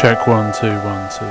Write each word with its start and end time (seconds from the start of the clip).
Check 0.00 0.26
one, 0.26 0.50
two, 0.54 0.72
one, 0.78 1.10
two. 1.10 1.26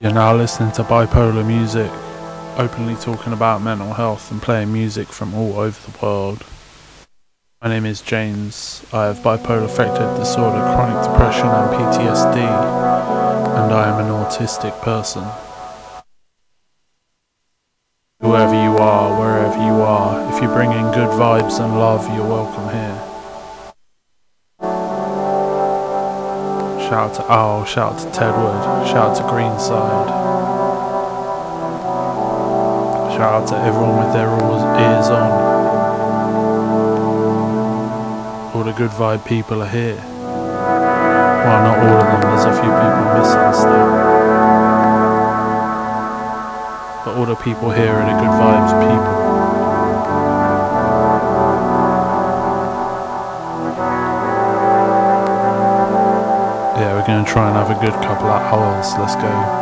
You're 0.00 0.12
now 0.12 0.34
listening 0.34 0.72
to 0.72 0.82
bipolar 0.82 1.46
music, 1.46 1.92
openly 2.58 2.96
talking 2.96 3.32
about 3.32 3.62
mental 3.62 3.92
health 3.92 4.32
and 4.32 4.42
playing 4.42 4.72
music 4.72 5.06
from 5.06 5.32
all 5.32 5.60
over 5.60 5.92
the 5.92 5.96
world. 6.04 6.44
My 7.62 7.68
name 7.68 7.86
is 7.86 8.00
James. 8.00 8.84
I 8.92 9.04
have 9.04 9.18
bipolar 9.18 9.64
affective 9.64 10.16
disorder, 10.16 10.58
chronic 10.58 11.08
depression, 11.08 11.46
and 11.46 11.70
PTSD, 11.70 12.38
and 12.38 13.72
I 13.72 13.88
am 13.88 14.04
an 14.04 14.10
autistic 14.10 14.76
person. 14.82 15.22
Vibes 21.42 21.64
and 21.64 21.78
love, 21.78 22.06
you're 22.14 22.26
welcome 22.26 22.68
here. 22.70 22.98
Shout 26.80 27.10
out 27.10 27.14
to 27.14 27.32
Owl, 27.32 27.64
shout 27.64 27.92
out 27.92 27.98
to 28.00 28.06
Tedward, 28.18 28.86
shout 28.86 29.10
out 29.10 29.16
to 29.16 29.22
Greenside. 29.22 30.08
Shout 33.16 33.42
out 33.42 33.48
to 33.48 33.56
everyone 33.56 33.98
with 33.98 34.12
their 34.12 34.28
ears 34.28 35.08
on. 35.08 35.30
All 38.54 38.64
the 38.64 38.72
good 38.72 38.90
vibe 38.90 39.24
people 39.26 39.62
are 39.62 39.68
here. 39.68 39.96
Well, 39.96 41.62
not 41.64 41.78
all 41.78 41.96
of 41.96 42.06
them, 42.06 42.20
there's 42.20 42.44
a 42.44 42.52
few 42.52 42.70
people 42.70 43.04
missing 43.18 43.52
still. 43.60 43.90
But 47.04 47.16
all 47.16 47.26
the 47.26 47.34
people 47.36 47.70
here 47.70 47.94
are 47.94 48.04
the 48.04 48.20
good 48.20 48.30
vibes 48.30 48.72
people. 48.80 49.21
To 57.22 57.28
try 57.28 57.46
and 57.46 57.56
have 57.56 57.70
a 57.70 57.80
good 57.80 57.94
couple 58.02 58.26
of 58.26 58.42
hours. 58.42 58.98
Let's 58.98 59.14
go. 59.14 59.61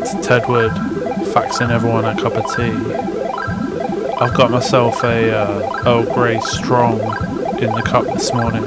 Out 0.00 0.06
to 0.06 0.16
Tedward, 0.28 0.70
faxing 1.32 1.70
everyone 1.70 2.06
a 2.06 2.14
cup 2.14 2.34
of 2.34 2.44
tea. 2.56 2.72
I've 4.18 4.34
got 4.34 4.50
myself 4.50 5.02
a 5.04 5.30
uh, 5.30 5.82
Earl 5.84 6.14
Grey 6.14 6.40
Strong 6.40 7.00
in 7.60 7.70
the 7.72 7.82
cup 7.84 8.04
this 8.04 8.32
morning. 8.32 8.62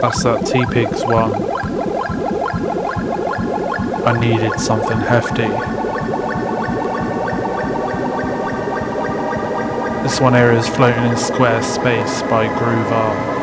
That's 0.00 0.22
that 0.24 0.44
Teapigs 0.44 1.06
one. 1.06 1.32
I 4.06 4.20
needed 4.20 4.60
something 4.60 4.98
hefty. 4.98 5.48
This 10.02 10.20
one 10.20 10.34
here 10.34 10.52
is 10.52 10.68
Floating 10.68 11.04
in 11.04 11.16
Square 11.16 11.62
Space 11.62 12.20
by 12.22 12.48
Groove 12.58 12.92
R. 12.92 13.37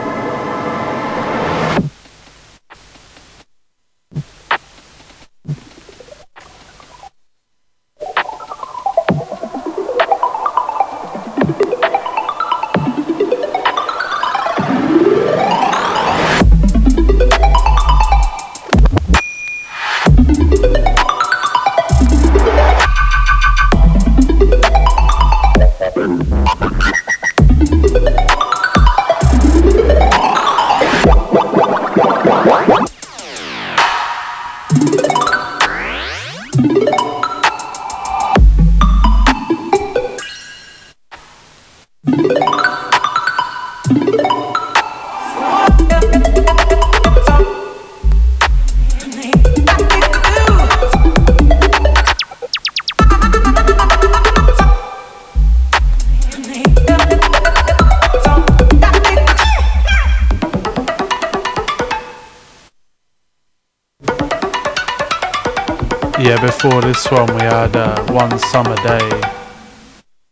before 66.65 66.81
this 66.81 67.11
one 67.11 67.27
we 67.35 67.41
had 67.41 67.75
uh, 67.75 68.03
One 68.11 68.39
Summer 68.39 68.75
Day, 68.77 69.21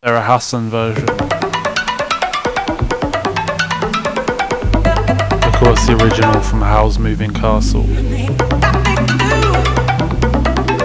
Sarah 0.03 0.23
Hassan 0.23 0.67
version. 0.69 1.07
Of 5.47 5.53
course 5.59 5.85
the 5.85 5.95
original 6.01 6.41
from 6.41 6.61
Howl's 6.61 6.97
Moving 6.97 7.31
Castle. 7.31 7.83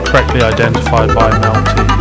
Correctly 0.05 0.43
identified 0.43 1.15
by 1.15 1.31
Melty. 1.31 1.98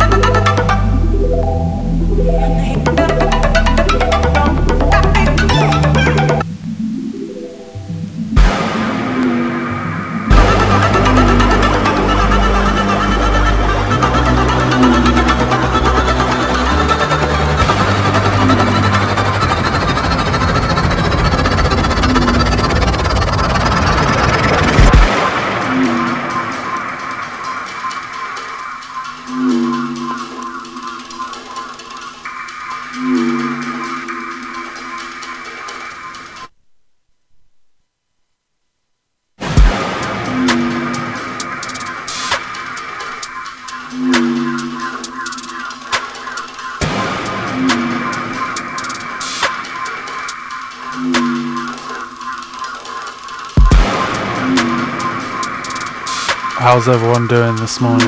How's 56.78 56.86
everyone 56.86 57.26
doing 57.26 57.56
this 57.56 57.80
morning? 57.80 58.06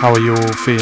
How 0.00 0.10
are 0.10 0.18
you 0.18 0.34
all 0.34 0.52
feeling? 0.54 0.80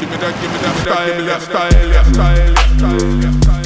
Give 0.00 0.10
me 0.10 0.16
that, 0.16 0.34
give 0.42 0.50
me 0.50 0.58
that 0.58 0.76
style, 0.82 1.24
that 1.26 1.42
style, 1.42 2.56
style, 2.76 3.42
style. 3.44 3.65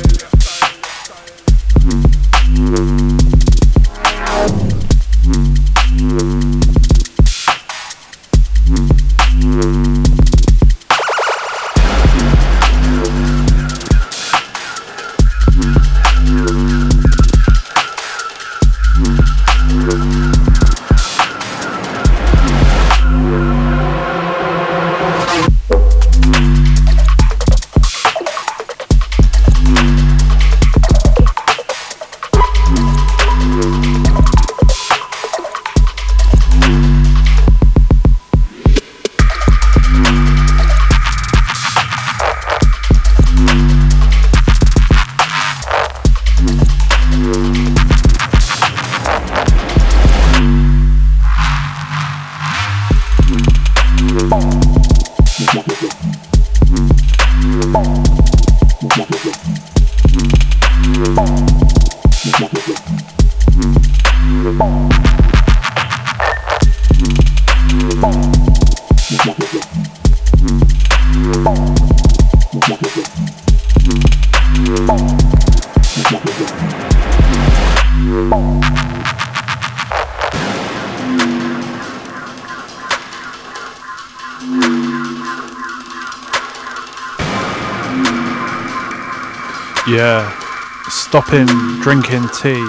Stopping 91.31 91.81
drinking 91.81 92.29
tea 92.35 92.67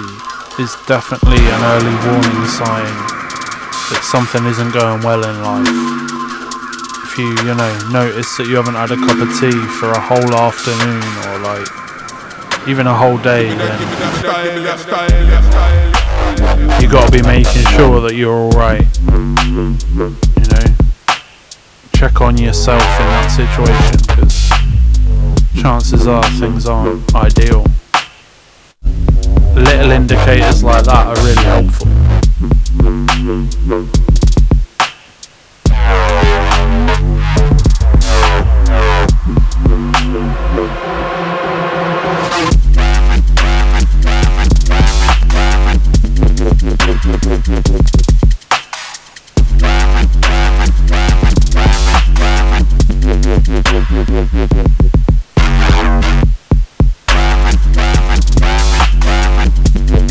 is 0.62 0.76
definitely 0.86 1.36
an 1.36 1.62
early 1.74 1.96
warning 2.06 2.46
sign 2.46 2.94
that 3.90 4.00
something 4.02 4.46
isn't 4.46 4.72
going 4.72 5.02
well 5.02 5.18
in 5.18 5.42
life. 5.42 5.66
If 7.02 7.18
you, 7.18 7.30
you 7.42 7.54
know, 7.58 7.90
notice 7.90 8.36
that 8.36 8.46
you 8.46 8.54
haven't 8.54 8.74
had 8.74 8.92
a 8.92 8.96
cup 8.96 9.18
of 9.18 9.28
tea 9.40 9.58
for 9.80 9.90
a 9.90 9.98
whole 9.98 10.30
afternoon 10.38 11.02
or 11.26 11.42
like 11.42 11.66
even 12.68 12.86
a 12.86 12.94
whole 12.94 13.18
day, 13.18 13.48
then 13.50 13.80
you 16.80 16.88
got 16.88 17.06
to 17.06 17.12
be 17.12 17.22
making 17.22 17.66
sure 17.74 18.00
that 18.00 18.14
you're 18.14 18.32
alright. 18.32 18.86
You 20.38 20.46
know, 20.54 20.66
check 21.94 22.20
on 22.20 22.38
yourself 22.38 22.82
in 22.82 23.06
that 23.10 23.26
situation 23.26 23.98
because 24.06 25.60
chances 25.60 26.06
are 26.06 26.22
things 26.38 26.66
aren't 26.66 27.12
ideal. 27.16 27.66
Little 29.54 29.90
indicators 29.90 30.62
like 30.62 30.84
that 30.84 31.06
are 31.06 31.24
really 31.24 31.44
helpful. 31.44 31.88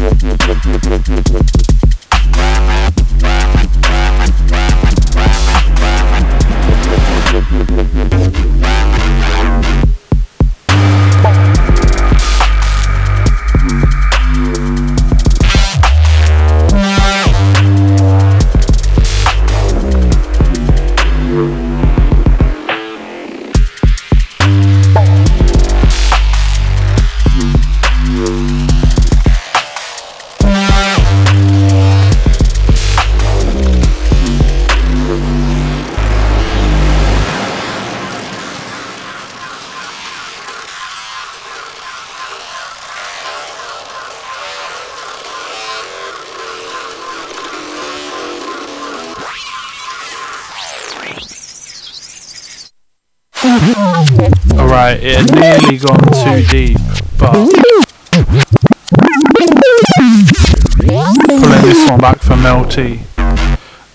Wow. 0.01 0.31
Alright, 54.91 55.05
it 55.05 55.15
had 55.15 55.31
nearly 55.39 55.77
gone 55.77 55.99
too 56.11 56.43
deep, 56.47 56.77
but 57.17 57.31
pulling 61.27 61.61
this 61.61 61.89
one 61.89 61.99
back 61.99 62.19
for 62.19 62.35
Melty. 62.35 62.99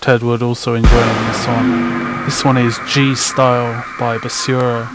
Tedward 0.01 0.41
also 0.41 0.73
enjoying 0.73 1.27
this 1.27 1.45
one. 1.45 2.25
This 2.25 2.43
one 2.43 2.57
is 2.57 2.79
G 2.91 3.13
Style 3.13 3.85
by 3.99 4.17
Basura. 4.17 4.87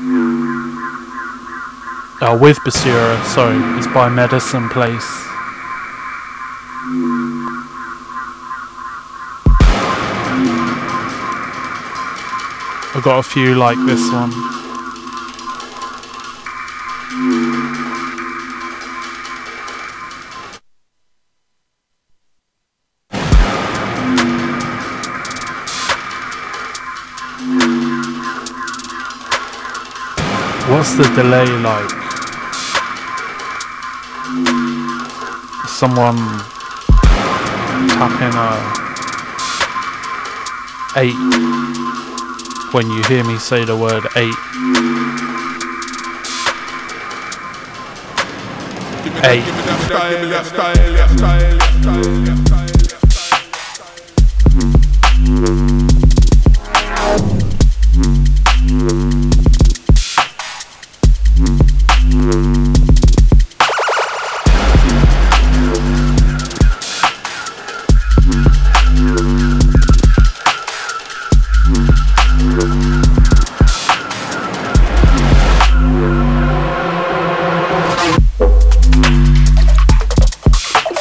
Uh, 2.21 2.37
with 2.41 2.59
Basura, 2.65 3.25
sorry, 3.27 3.57
it's 3.79 3.87
by 3.95 4.09
Medicine 4.09 4.69
Place. 4.71 5.09
I've 12.93 13.05
got 13.05 13.21
a 13.21 13.23
few 13.23 13.55
like 13.55 13.79
this 13.87 14.11
one. 14.13 14.62
What's 30.73 30.93
the 30.97 31.05
delay 31.15 31.51
like? 31.69 31.93
Someone 35.69 36.19
tapping 37.99 38.35
a 38.35 38.37
8 40.97 41.15
when 42.73 42.89
you 42.89 43.03
hear 43.05 43.23
me 43.23 43.39
say 43.39 43.65
the 43.67 43.77
word 43.77 44.07
eight. 44.17 44.35
Eight. 49.25 49.45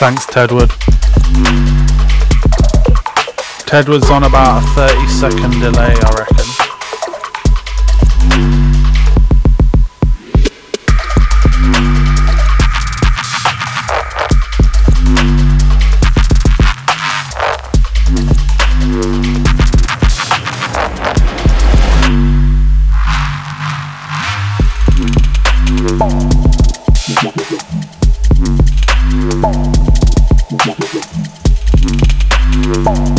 Thanks, 0.02 0.26
Tedward. 0.26 0.70
Tedward's 3.68 4.10
on 4.10 4.24
about 4.24 4.64
a 4.64 4.68
30 4.96 5.08
second 5.08 5.60
delay, 5.60 5.94
I 5.94 6.16
reckon. 6.18 6.31
Bye. 32.72 33.11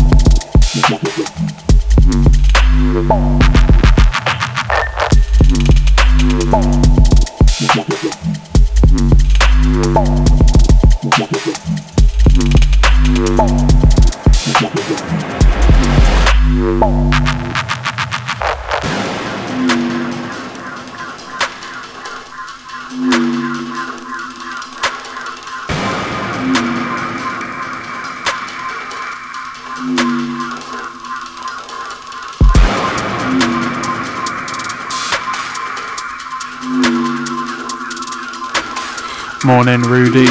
Morning, 39.64 39.88
Rudy. 39.88 40.26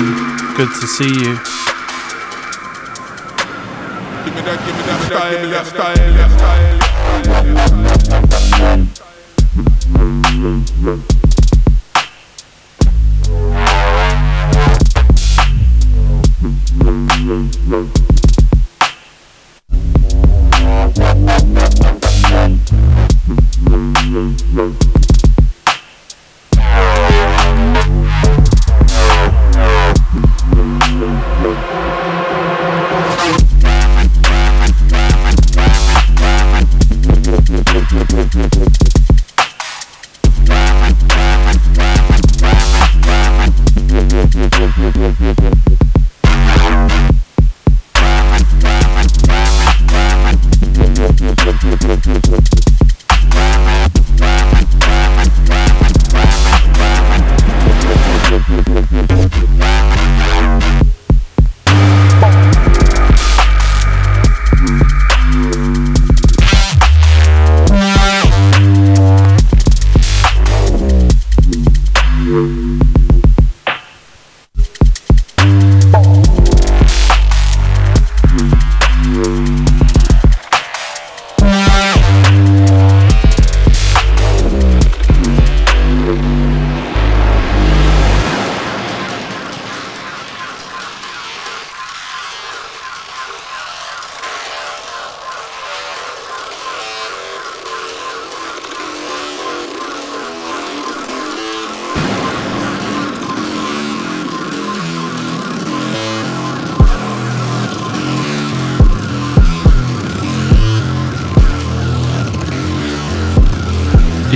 Good 0.57 0.67
to 0.81 0.87
see 0.87 1.07
you. 1.07 1.39
Give 4.25 4.35
me 4.35 4.41
that, 4.43 4.59
give 4.67 4.75
me 4.75 4.83
that 4.83 4.99
style, 5.07 5.63
style, 5.63 6.10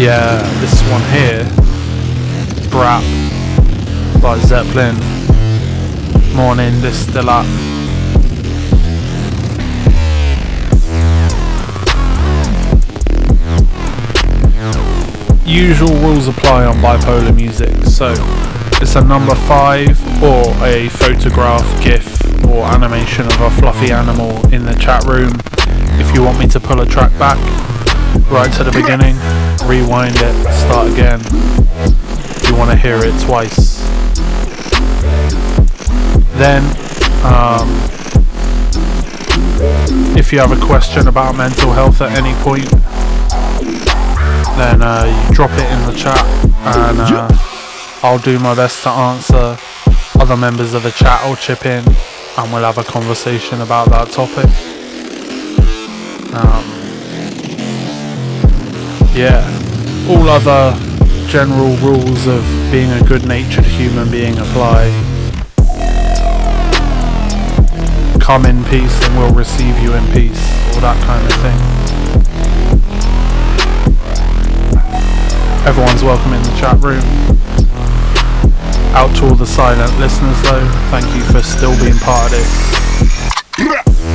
Yeah, 0.06 0.38
this 0.60 0.84
one 0.92 1.02
here, 1.10 1.44
Brat 2.70 3.02
by 4.22 4.38
Zeppelin. 4.38 4.96
Morning, 6.36 6.80
this 6.80 7.08
still 7.08 7.28
up. 7.28 7.48
Usual 15.44 15.96
rules 16.02 16.28
apply 16.28 16.66
on 16.66 16.76
bipolar 16.76 17.36
music, 17.36 17.76
so 17.86 18.14
it's 18.80 18.96
a 18.96 19.04
number 19.04 19.34
five 19.34 20.00
or 20.22 20.54
a 20.64 20.88
photograph, 20.90 21.84
GIF, 21.84 22.46
or 22.46 22.64
animation 22.66 23.26
of 23.26 23.42
a 23.42 23.50
fluffy 23.50 23.92
animal 23.92 24.38
in 24.54 24.66
the 24.66 24.76
chat 24.76 25.04
room. 25.06 25.32
If 26.00 26.14
you 26.16 26.22
want 26.22 26.38
me 26.38 26.46
to 26.50 26.60
pull 26.60 26.82
a 26.82 26.86
track 26.86 27.12
back, 27.18 27.40
right 28.30 28.54
to 28.54 28.64
the 28.64 28.72
beginning, 28.72 29.16
rewind 29.68 30.16
it, 30.18 30.36
start 30.54 30.92
again. 30.92 31.20
You 32.48 32.56
want 32.56 32.72
to 32.72 32.78
hear 32.78 32.98
it 32.98 33.20
twice. 33.22 33.80
Then, 36.38 36.64
um, 37.26 37.70
if 40.18 40.32
you 40.32 40.40
have 40.40 40.52
a 40.52 40.66
question 40.66 41.08
about 41.08 41.36
mental 41.36 41.72
health 41.72 42.02
at 42.02 42.18
any 42.18 42.34
point, 42.44 42.70
then 44.58 44.82
uh, 44.82 45.06
you 45.06 45.36
drop 45.36 45.52
it 45.52 45.70
in 45.72 45.86
the 45.86 45.98
chat 45.98 46.24
and 46.66 47.00
uh, 47.00 47.28
I'll 48.04 48.20
do 48.20 48.40
my 48.40 48.56
best 48.56 48.84
to 48.84 48.90
answer. 48.90 49.58
Other 50.20 50.38
members 50.38 50.74
of 50.74 50.84
the 50.84 50.92
chat 50.92 51.26
will 51.28 51.36
chip 51.36 51.66
in 51.66 51.84
and 52.38 52.54
we'll 52.54 52.64
have 52.64 52.78
a 52.78 52.84
conversation 52.84 53.62
about 53.62 53.90
that 53.90 54.12
topic. 54.12 54.46
Um, 56.34 56.66
yeah, 59.16 59.55
all 60.08 60.30
other 60.30 60.78
general 61.28 61.76
rules 61.78 62.28
of 62.28 62.44
being 62.72 62.92
a 62.92 63.02
good 63.06 63.28
natured 63.28 63.66
human 63.66 64.10
being 64.12 64.38
apply. 64.38 64.92
Come 68.20 68.46
in 68.46 68.64
peace 68.66 69.04
and 69.04 69.18
we'll 69.18 69.34
receive 69.34 69.80
you 69.80 69.94
in 69.94 70.06
peace, 70.14 70.42
all 70.74 70.82
that 70.82 70.98
kind 71.06 71.26
of 71.26 71.34
thing. 71.42 71.60
Everyone's 75.68 76.04
welcome 76.04 76.34
in 76.34 76.44
the 76.44 76.56
chat 76.60 76.80
room. 76.82 77.04
Out 78.94 79.16
to 79.18 79.26
all 79.28 79.36
the 79.36 79.48
silent 79.48 79.92
listeners 80.00 80.40
though, 80.44 80.68
thank 80.92 81.06
you 81.16 81.24
for 81.34 81.42
still 81.42 81.76
being 81.84 81.98
part 81.98 82.26
of 82.26 82.32
this. 82.32 84.15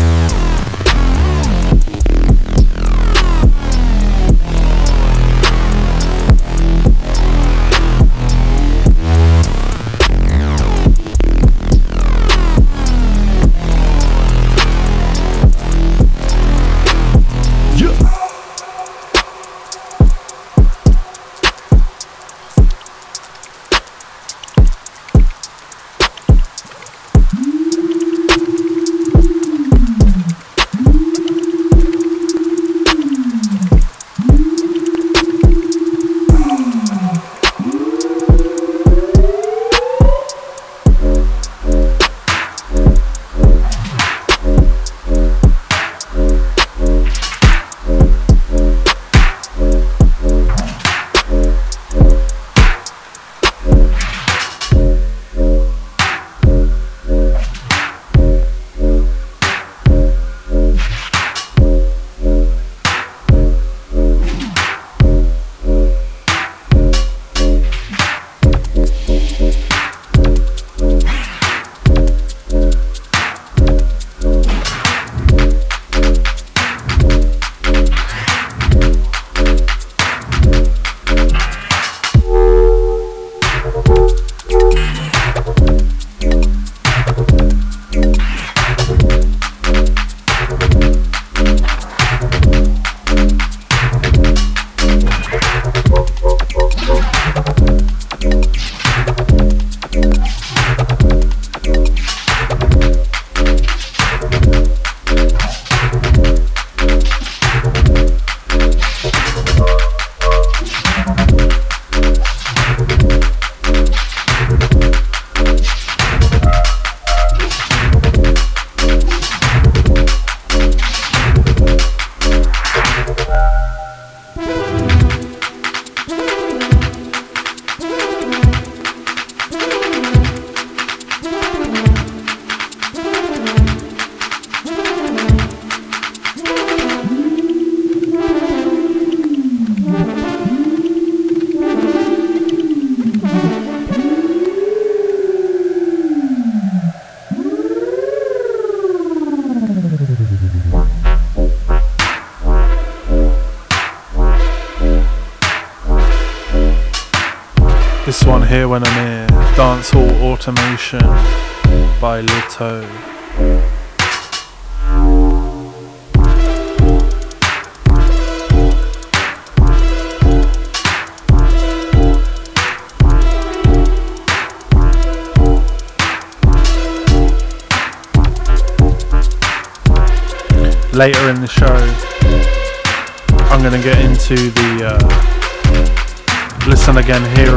Again 187.11 187.25
Heroes 187.35 187.50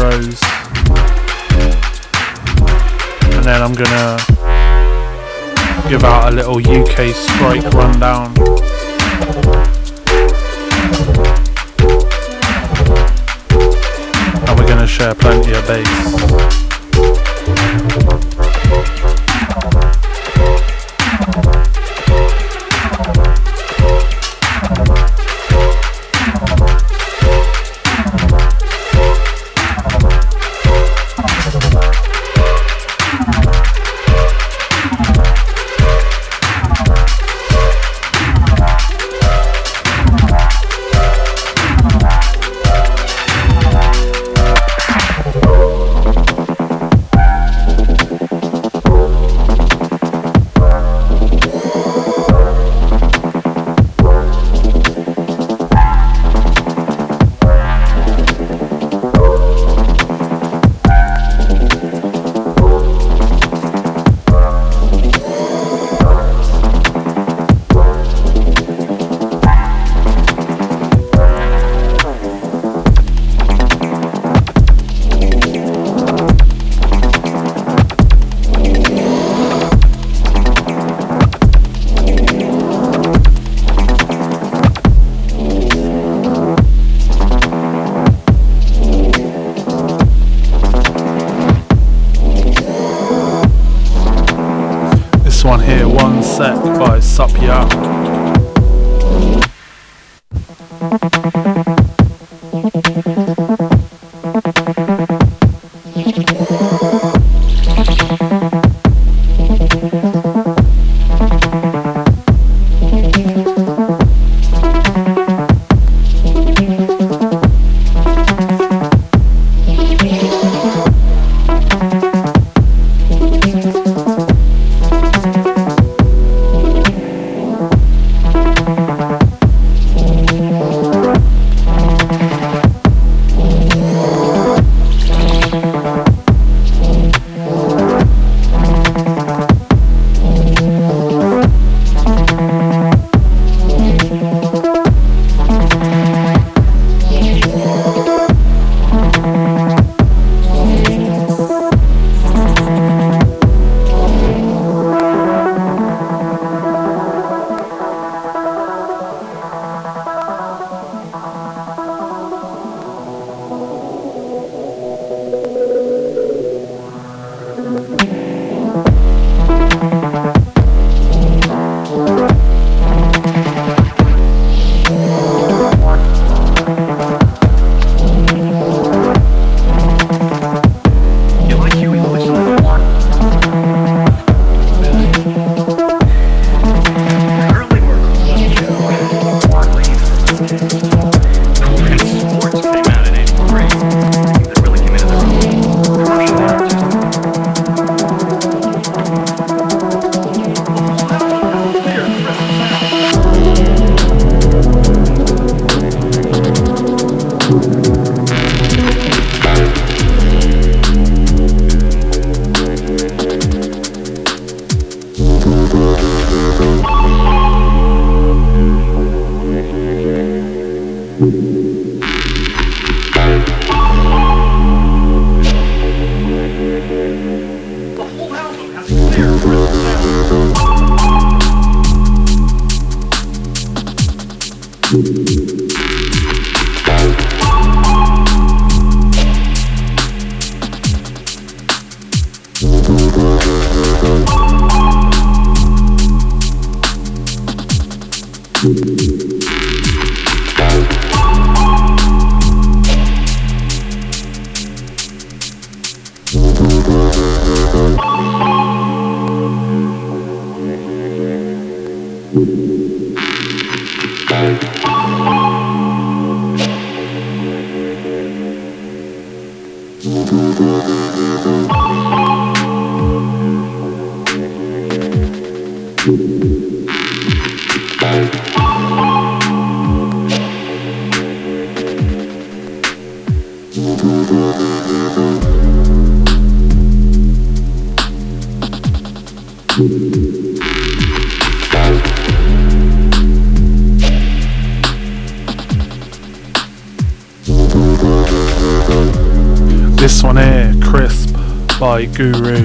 Guru. 302.15 302.62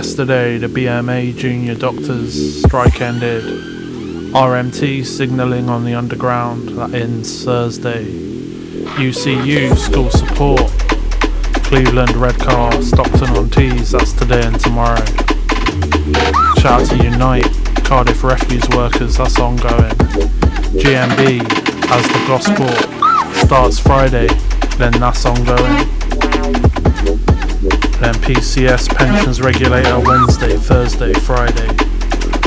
Yesterday, 0.00 0.56
the 0.56 0.66
BMA 0.66 1.36
Junior 1.36 1.74
Doctors 1.74 2.62
strike 2.62 3.02
ended. 3.02 3.44
RMT 4.32 5.04
signalling 5.04 5.68
on 5.68 5.84
the 5.84 5.94
underground 5.94 6.70
that 6.70 6.94
ends 6.94 7.44
Thursday. 7.44 8.06
UCU 8.96 9.76
school 9.76 10.08
support. 10.08 10.62
Cleveland 11.64 12.16
Redcar 12.16 12.80
Stockton 12.80 13.28
on 13.36 13.50
Tees, 13.50 13.90
that's 13.90 14.14
today 14.14 14.42
and 14.42 14.58
tomorrow. 14.58 15.04
Shout 16.60 16.80
out 16.80 16.86
to 16.88 16.96
Unite, 17.04 17.44
Cardiff 17.84 18.24
Refuse 18.24 18.66
Workers, 18.70 19.18
that's 19.18 19.38
ongoing. 19.38 19.92
GMB, 20.80 21.44
as 21.90 22.06
the 22.08 22.24
Gospel, 22.26 22.70
starts 23.46 23.78
Friday, 23.78 24.28
then 24.78 24.92
that's 24.92 25.26
ongoing. 25.26 25.99
Then 28.00 28.14
PCS 28.14 28.96
Pensions 28.96 29.42
Regulator 29.42 30.00
Wednesday, 30.00 30.56
Thursday, 30.56 31.12
Friday. 31.12 31.68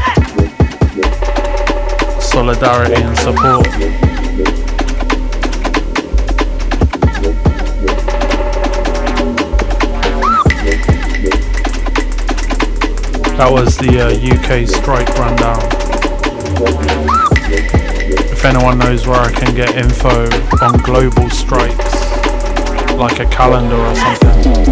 Solidarity 2.24 3.02
and 3.02 3.18
support. 3.18 3.66
That 13.36 13.52
was 13.52 13.76
the 13.76 14.00
uh, 14.00 14.08
UK 14.16 14.66
strike 14.66 15.10
rundown. 15.18 15.60
If 18.40 18.46
anyone 18.46 18.78
knows 18.78 19.06
where 19.06 19.20
I 19.20 19.30
can 19.30 19.54
get 19.54 19.76
info 19.76 20.24
on 20.64 20.78
global 20.78 21.28
strikes, 21.28 21.92
like 22.94 23.20
a 23.20 23.26
calendar 23.26 23.76
or 23.76 23.94
something, 23.94 24.64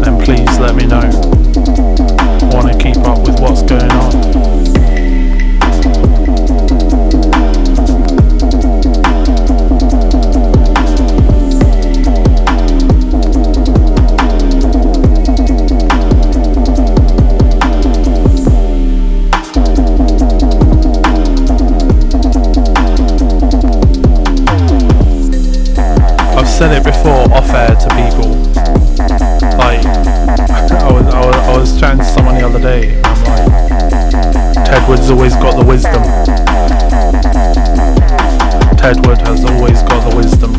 then 0.00 0.18
please 0.18 0.58
let 0.58 0.74
me 0.74 0.86
know. 0.86 1.00
I 1.00 2.50
want 2.54 2.72
to 2.72 2.78
keep 2.82 2.96
up 3.04 3.18
with 3.28 3.38
what's 3.40 3.60
going 3.60 3.90
on. 3.92 4.67
Said 26.58 26.72
it 26.72 26.82
before 26.82 27.32
off 27.32 27.48
air 27.50 27.68
to 27.68 27.88
people. 27.94 28.34
Like, 29.58 29.86
I 29.86 30.90
was, 30.92 31.06
I 31.14 31.24
was, 31.24 31.36
I 31.36 31.56
was 31.56 31.78
chatting 31.78 31.98
to 31.98 32.04
someone 32.04 32.34
the 32.34 32.44
other 32.44 32.58
day, 32.58 33.00
I'm 33.04 33.22
like, 33.22 34.66
Tedward's 34.66 35.08
always 35.08 35.34
got 35.36 35.56
the 35.56 35.64
wisdom. 35.64 36.02
Tedward 38.76 39.20
has 39.24 39.44
always 39.44 39.82
got 39.84 40.10
the 40.10 40.16
wisdom. 40.16 40.57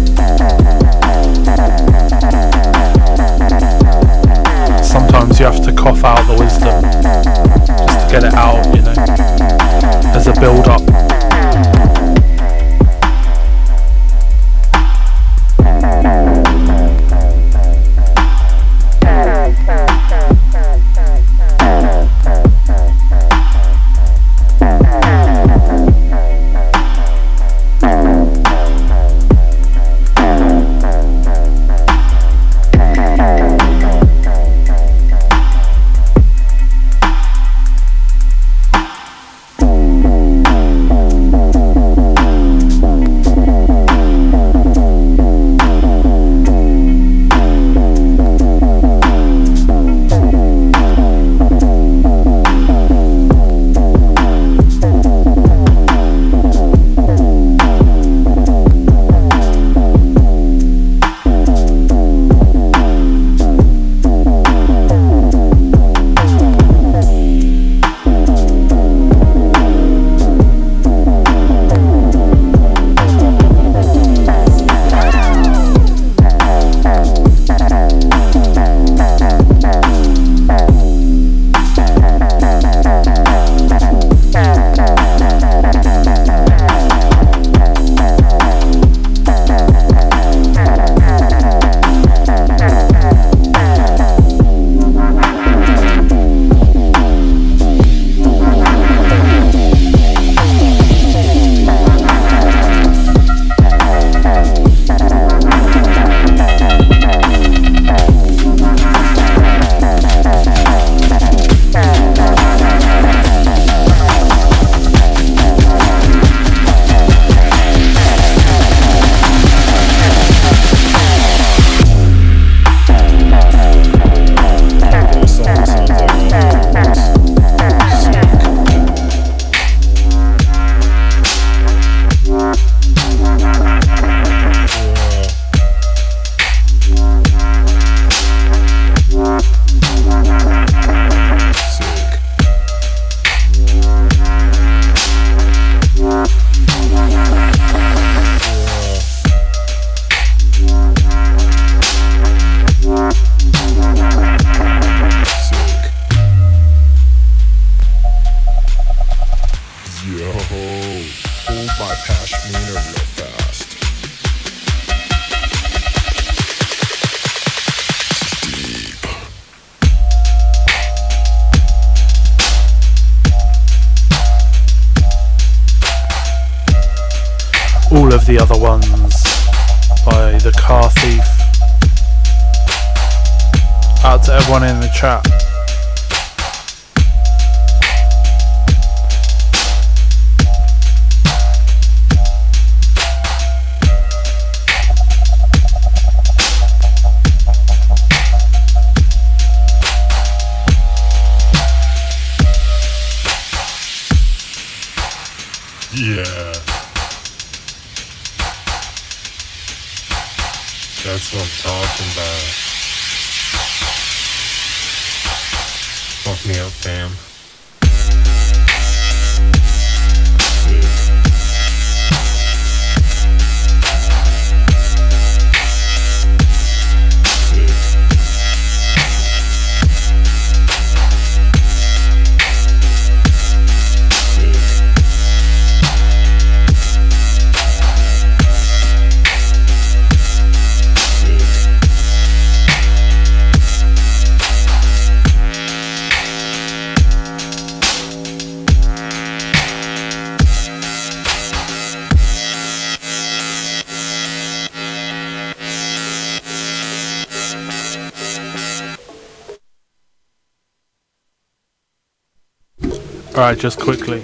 Alright, 263.40 263.58
just 263.58 263.80
quickly. 263.80 264.22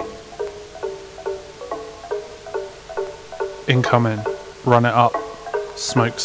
Incoming. 3.66 4.20
Run 4.66 4.84
it 4.84 4.92
up. 4.92 5.14
Smoke 5.74 6.20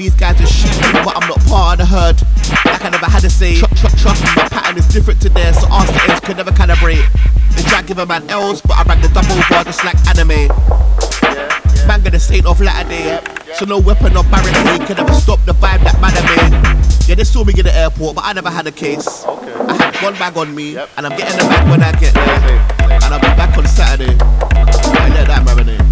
these 0.00 0.14
guys 0.14 0.40
are 0.40 0.46
shit, 0.46 0.72
but 1.04 1.12
I'm 1.14 1.28
not 1.28 1.40
part 1.44 1.78
of 1.78 1.84
the 1.84 1.94
herd. 1.94 2.16
Like 2.64 2.84
I 2.84 2.88
never 2.88 3.04
had 3.04 3.20
to 3.20 3.28
say, 3.28 3.56
trust, 3.56 3.76
trust, 3.76 3.98
trust 3.98 4.22
me, 4.24 4.30
my 4.34 4.48
pattern 4.48 4.78
is 4.78 4.88
different 4.88 5.20
to 5.22 5.28
theirs, 5.28 5.60
so 5.60 5.68
ask 5.70 5.92
the 5.92 6.26
could 6.26 6.38
never 6.38 6.52
calibrate. 6.52 7.04
They 7.54 7.62
try 7.68 7.82
to 7.82 7.86
give 7.86 7.98
a 7.98 8.06
man 8.06 8.28
L's, 8.30 8.62
but 8.62 8.72
I 8.78 8.82
rang 8.84 9.02
the 9.02 9.08
double 9.08 9.36
bar 9.50 9.64
just 9.64 9.84
like 9.84 10.00
anime. 10.08 10.48
Manga 11.86 12.18
Saint 12.18 12.46
of 12.46 12.60
latter 12.60 12.88
day, 12.88 13.20
so 13.54 13.66
no 13.66 13.78
weapon 13.78 14.16
or 14.16 14.24
barricade 14.24 14.86
can 14.86 14.98
ever 14.98 15.12
stop 15.12 15.44
the 15.44 15.52
vibe 15.52 15.84
that 15.84 16.00
man 16.00 16.16
made. 16.32 17.08
Yeah, 17.08 17.16
they 17.16 17.24
saw 17.24 17.44
me 17.44 17.52
in 17.58 17.66
the 17.66 17.74
airport, 17.74 18.16
but 18.16 18.24
I 18.24 18.32
never 18.32 18.48
had 18.48 18.66
a 18.66 18.72
case. 18.72 19.24
I 19.26 19.74
had 19.74 19.96
one 20.02 20.14
bag 20.14 20.36
on 20.36 20.54
me, 20.54 20.76
and 20.78 21.06
I'm 21.06 21.16
getting 21.18 21.36
the 21.36 21.44
bag 21.44 21.68
when 21.68 21.82
I 21.82 21.92
get 21.98 22.14
there. 22.14 22.96
And 23.04 23.12
I'll 23.12 23.20
be 23.20 23.26
back 23.36 23.56
on 23.58 23.66
Saturday. 23.66 24.16
I 24.16 25.08
let 25.12 25.26
that 25.26 25.44
marinate. 25.44 25.82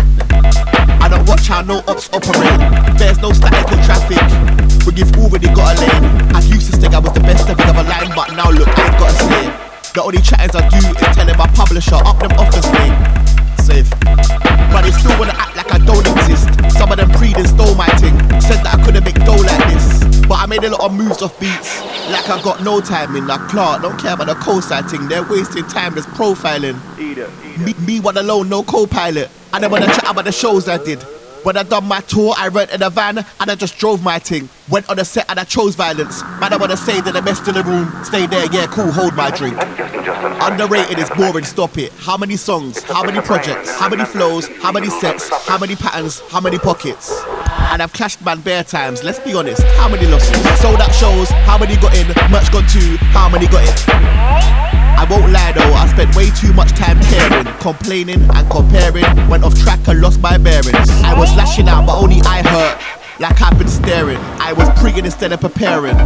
I 1.03 1.09
don't 1.09 1.29
watch 1.29 1.49
how 1.49 1.63
no 1.63 1.83
ops 1.89 2.09
operate. 2.13 2.78
Publisher 11.79 12.05
up 12.09 12.19
them 12.19 12.33
offers, 12.33 12.67
mate. 12.73 12.91
Safe. 13.61 13.91
But 14.73 14.83
they 14.83 14.91
still 14.91 15.17
wanna 15.19 15.35
act 15.37 15.57
like 15.57 15.73
I 15.73 15.79
don't 15.79 16.07
exist. 16.07 16.49
Some 16.77 16.91
of 16.91 16.99
them 16.99 17.11
pre 17.11 17.33
stole 17.47 17.75
my 17.77 17.87
thing. 18.03 18.19
Said 18.41 18.65
that 18.65 18.79
I 18.79 18.85
couldn't 18.85 19.05
make 19.05 19.15
dough 19.25 19.37
like 19.37 19.73
this. 19.73 20.27
But 20.27 20.41
I 20.41 20.47
made 20.47 20.65
a 20.65 20.71
lot 20.71 20.81
of 20.81 20.93
moves 20.93 21.23
off 21.23 21.39
beats. 21.39 21.81
Like 22.11 22.29
I 22.29 22.43
got 22.43 22.65
no 22.65 22.81
time 22.81 23.15
in. 23.15 23.27
Like 23.27 23.49
Clark, 23.49 23.83
don't 23.83 23.99
care 23.99 24.15
about 24.15 24.27
the 24.27 24.35
co-side 24.35 24.91
thing. 24.91 25.07
They're 25.09 25.23
wasting 25.23 25.65
time 25.69 25.95
just 25.95 26.09
profiling. 26.11 26.77
Me, 27.65 27.75
me 27.87 28.01
one 28.01 28.17
alone, 28.17 28.49
no 28.49 28.63
co-pilot. 28.65 29.31
I 29.53 29.61
don't 29.61 29.71
wanna 29.71 29.87
chat 29.87 30.11
about 30.11 30.25
the 30.25 30.33
shows 30.33 30.69
I 30.69 30.83
did. 30.83 31.01
When 31.45 31.57
I 31.57 31.63
done 31.63 31.85
my 31.85 32.01
tour, 32.01 32.35
I 32.37 32.49
rented 32.49 32.83
a 32.83 32.91
van 32.91 33.19
and 33.19 33.51
I 33.51 33.55
just 33.55 33.79
drove 33.79 34.03
my 34.03 34.19
thing. 34.19 34.49
Went 34.69 34.91
on 34.91 34.99
a 34.99 35.05
set 35.05 35.31
and 35.31 35.39
I 35.39 35.45
chose 35.45 35.77
violence. 35.77 36.23
Man, 36.41 36.53
I 36.53 36.57
wanna 36.57 36.77
say 36.77 37.01
that 37.01 37.15
the 37.15 37.23
best 37.23 37.47
in 37.47 37.55
the 37.55 37.63
room. 37.63 37.93
Stay 38.05 38.27
there, 38.27 38.47
yeah, 38.53 38.67
cool, 38.67 38.91
hold 38.91 39.15
my 39.15 39.31
drink. 39.31 39.57
Underrated 40.21 40.99
is 40.99 41.09
boring, 41.11 41.45
stop 41.45 41.79
it. 41.79 41.93
How 41.93 42.17
many 42.17 42.37
songs? 42.37 42.83
How 42.83 43.05
many 43.05 43.21
projects? 43.21 43.79
How 43.79 43.89
many 43.89 44.05
flows? 44.05 44.49
How 44.61 44.73
many 44.73 44.89
sets? 44.89 45.31
How 45.47 45.59
many 45.59 45.77
patterns? 45.77 46.21
How 46.29 46.41
many 46.41 46.59
pockets? 46.59 47.23
And 47.71 47.81
I've 47.81 47.93
clashed 47.93 48.25
man 48.25 48.41
bare 48.41 48.65
times, 48.65 49.05
let's 49.05 49.21
be 49.21 49.35
honest. 49.35 49.63
How 49.77 49.89
many 49.89 50.07
losses? 50.07 50.35
Sold 50.59 50.81
out 50.81 50.93
shows, 50.93 51.31
how 51.47 51.57
many 51.57 51.77
got 51.77 51.95
in? 51.97 52.09
Much 52.33 52.51
gone 52.51 52.67
too, 52.67 52.97
how 53.15 53.29
many 53.29 53.47
got 53.47 53.63
it? 53.63 53.85
I 54.99 55.07
won't 55.09 55.31
lie 55.31 55.53
though, 55.53 55.73
I 55.75 55.87
spent 55.87 56.17
way 56.17 56.31
too 56.31 56.53
much 56.53 56.71
time 56.71 56.99
caring, 57.03 57.47
complaining 57.61 58.21
and 58.35 58.51
comparing. 58.51 59.05
Went 59.29 59.45
off 59.45 59.55
track 59.55 59.87
and 59.87 60.01
lost 60.01 60.21
my 60.21 60.37
bearings. 60.37 60.91
I 61.05 61.17
was 61.17 61.33
lashing 61.37 61.69
out, 61.69 61.87
but 61.87 61.97
only 61.97 62.21
I 62.25 62.43
hurt. 62.43 63.21
Like 63.21 63.41
I've 63.41 63.57
been 63.57 63.69
staring. 63.69 64.19
I 64.41 64.53
was 64.53 64.69
pregging 64.71 65.05
instead 65.05 65.33
of 65.33 65.41
preparing. 65.41 65.97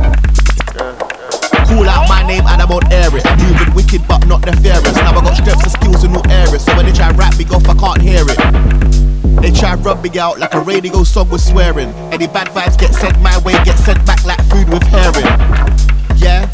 Call 1.72 1.88
out 1.88 2.06
my 2.06 2.22
name 2.26 2.44
and 2.46 2.60
I 2.60 2.66
won't 2.66 2.84
air 2.92 3.08
it. 3.16 3.24
Moving 3.40 3.72
wicked 3.74 4.06
but 4.06 4.26
not 4.26 4.44
nefarious. 4.44 4.94
Now 4.96 5.16
I 5.16 5.24
got 5.24 5.36
strengths 5.36 5.64
and 5.64 5.72
skills 5.72 6.04
in 6.04 6.14
all 6.14 6.30
areas. 6.30 6.64
So 6.66 6.76
when 6.76 6.84
they 6.84 6.92
try 6.92 7.10
rap 7.12 7.38
me 7.38 7.46
off, 7.46 7.66
I 7.66 7.72
can't 7.72 8.02
hear 8.02 8.24
it. 8.28 8.36
They 9.40 9.50
try 9.50 9.74
rub 9.76 10.04
me 10.04 10.10
out 10.18 10.38
like 10.38 10.52
a 10.52 10.60
radio 10.60 11.02
song 11.02 11.30
with 11.30 11.40
swearing. 11.40 11.88
Any 12.12 12.26
bad 12.26 12.48
vibes 12.48 12.78
get 12.78 12.94
sent 12.94 13.18
my 13.22 13.36
way, 13.38 13.54
get 13.64 13.78
sent 13.78 14.04
back 14.04 14.22
like 14.26 14.40
food 14.52 14.68
with 14.68 14.82
herring. 14.84 15.24
Yeah. 16.20 16.44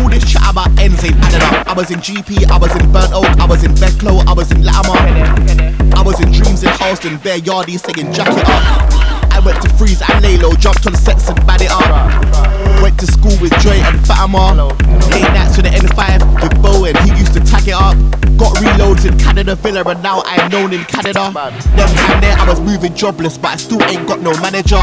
All 0.00 0.08
this 0.08 0.24
chat 0.24 0.50
about 0.50 0.72
ends 0.80 1.04
ain't 1.04 1.16
adding 1.20 1.42
up. 1.42 1.68
I 1.68 1.74
was 1.74 1.90
in 1.90 2.00
GP, 2.00 2.50
I 2.50 2.56
was 2.56 2.74
in 2.76 2.90
Burnt 2.92 3.12
Oak, 3.12 3.28
I 3.38 3.44
was 3.44 3.62
in 3.62 3.74
Bedclow, 3.74 4.24
I 4.26 4.32
was 4.32 4.50
in 4.50 4.64
Latimer. 4.64 4.96
I 5.94 6.02
was 6.02 6.18
in 6.18 6.32
Dreams 6.32 6.62
in 6.62 6.70
Halston, 6.70 7.22
Bear 7.22 7.38
Yardy 7.38 7.78
singing 7.78 8.10
Jack 8.10 8.28
It 8.32 8.48
Up. 8.48 9.25
Went 9.46 9.62
to 9.62 9.68
Freeze 9.78 10.02
and 10.02 10.24
Laylo, 10.24 10.58
jumped 10.58 10.88
on 10.88 10.96
sets 10.96 11.28
and 11.28 11.38
bad 11.46 11.62
it. 11.62 11.70
Went 12.82 12.98
to 12.98 13.06
school 13.06 13.30
with 13.40 13.54
Dre 13.62 13.78
and 13.78 13.94
Fatima. 14.04 14.74
Late 15.14 15.30
nights 15.30 15.54
with 15.54 15.66
the 15.66 15.70
N5 15.70 16.42
with 16.42 16.50
Bowen, 16.60 16.96
he 17.06 17.14
used 17.14 17.32
to 17.34 17.40
tag 17.46 17.68
it 17.68 17.78
up. 17.78 17.94
Got 18.42 18.58
reloads 18.58 19.06
in 19.06 19.16
Canada 19.16 19.54
Villa 19.54 19.84
and 19.86 20.02
now 20.02 20.24
I'm 20.26 20.50
known 20.50 20.72
in 20.72 20.82
Canada. 20.86 21.30
Them 21.30 21.88
time 21.94 22.20
there 22.20 22.36
I 22.36 22.44
was 22.48 22.58
moving 22.58 22.92
jobless, 22.92 23.38
but 23.38 23.54
I 23.54 23.56
still 23.56 23.80
ain't 23.84 24.08
got 24.08 24.18
no 24.18 24.32
manager. 24.42 24.82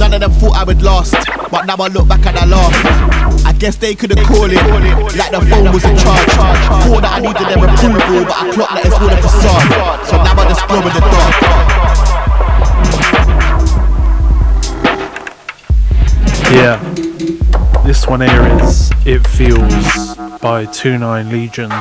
None 0.00 0.14
of 0.14 0.20
them 0.24 0.32
thought 0.40 0.56
I 0.56 0.64
would 0.64 0.80
last, 0.80 1.12
but 1.50 1.66
now 1.66 1.76
I 1.76 1.88
look 1.88 2.08
back 2.08 2.24
and 2.24 2.38
I 2.38 2.46
laugh. 2.46 3.44
I 3.44 3.52
guess 3.52 3.76
they 3.76 3.94
could've 3.94 4.24
called 4.24 4.50
it 4.50 4.64
like 5.12 5.30
the 5.30 5.44
phone 5.44 5.76
was 5.76 5.84
in 5.84 5.92
charge. 6.00 6.32
Thought 6.88 7.04
that 7.04 7.12
I 7.12 7.20
needed 7.20 7.44
their 7.52 7.60
approval, 7.68 8.24
but 8.24 8.32
I 8.32 8.50
clocked 8.56 8.74
that 8.80 8.86
it's 8.86 8.96
all 8.96 9.12
a 9.12 9.16
facade. 9.20 10.08
So 10.08 10.16
now 10.24 10.40
I 10.40 10.48
just 10.48 10.66
glow 10.66 10.80
in 10.80 10.88
the 10.88 11.04
dark. 11.04 12.15
Yeah. 16.52 16.78
This 17.84 18.06
one 18.06 18.20
here 18.20 18.46
is 18.62 18.92
It 19.04 19.26
Feels 19.26 20.16
by 20.38 20.64
29 20.66 21.28
Legions. 21.28 21.72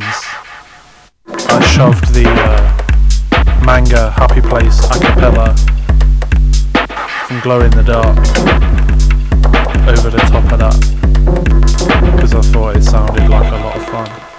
I 1.28 1.66
shoved 1.72 2.13
the 2.13 2.26
uh, 2.28 3.63
manga 3.63 4.09
Happy 4.11 4.41
Place 4.41 4.84
a 4.86 4.99
cappella 4.99 5.55
from 7.28 7.39
Glow 7.41 7.61
in 7.61 7.72
the 7.72 7.84
Dark 7.84 8.18
over 9.88 10.09
the 10.09 10.18
top 10.18 10.51
of 10.51 10.59
that 10.59 12.16
because 12.16 12.34
I 12.34 12.41
thought 12.41 12.76
it 12.76 12.84
sounded 12.84 13.30
like 13.30 13.51
a 13.51 13.57
lot 13.57 13.78
of 13.78 13.86
fun. 13.86 14.35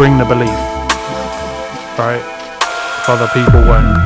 Bring 0.00 0.16
the 0.16 0.24
belief, 0.24 0.48
right? 1.98 2.24
If 3.02 3.10
other 3.10 3.28
people 3.34 3.60
won't. 3.68 3.99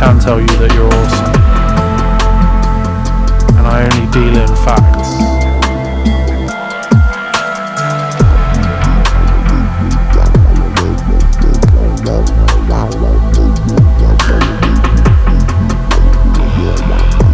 can 0.00 0.18
tell 0.18 0.40
you 0.40 0.46
that 0.46 0.72
you're 0.72 0.86
awesome. 0.86 1.26
And 3.58 3.66
I 3.66 3.84
only 3.84 4.06
deal 4.10 4.34
in 4.34 4.48
facts. 4.64 5.10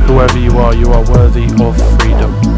Whoever 0.09 0.39
you 0.41 0.59
are, 0.59 0.75
you 0.75 0.91
are 0.91 1.05
worthy 1.09 1.45
of 1.63 2.01
freedom. 2.01 2.56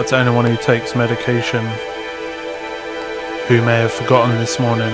Out 0.00 0.06
to 0.06 0.16
anyone 0.16 0.46
who 0.46 0.56
takes 0.56 0.96
medication 0.96 1.62
who 3.48 3.60
may 3.66 3.80
have 3.80 3.92
forgotten 3.92 4.34
this 4.38 4.58
morning 4.58 4.92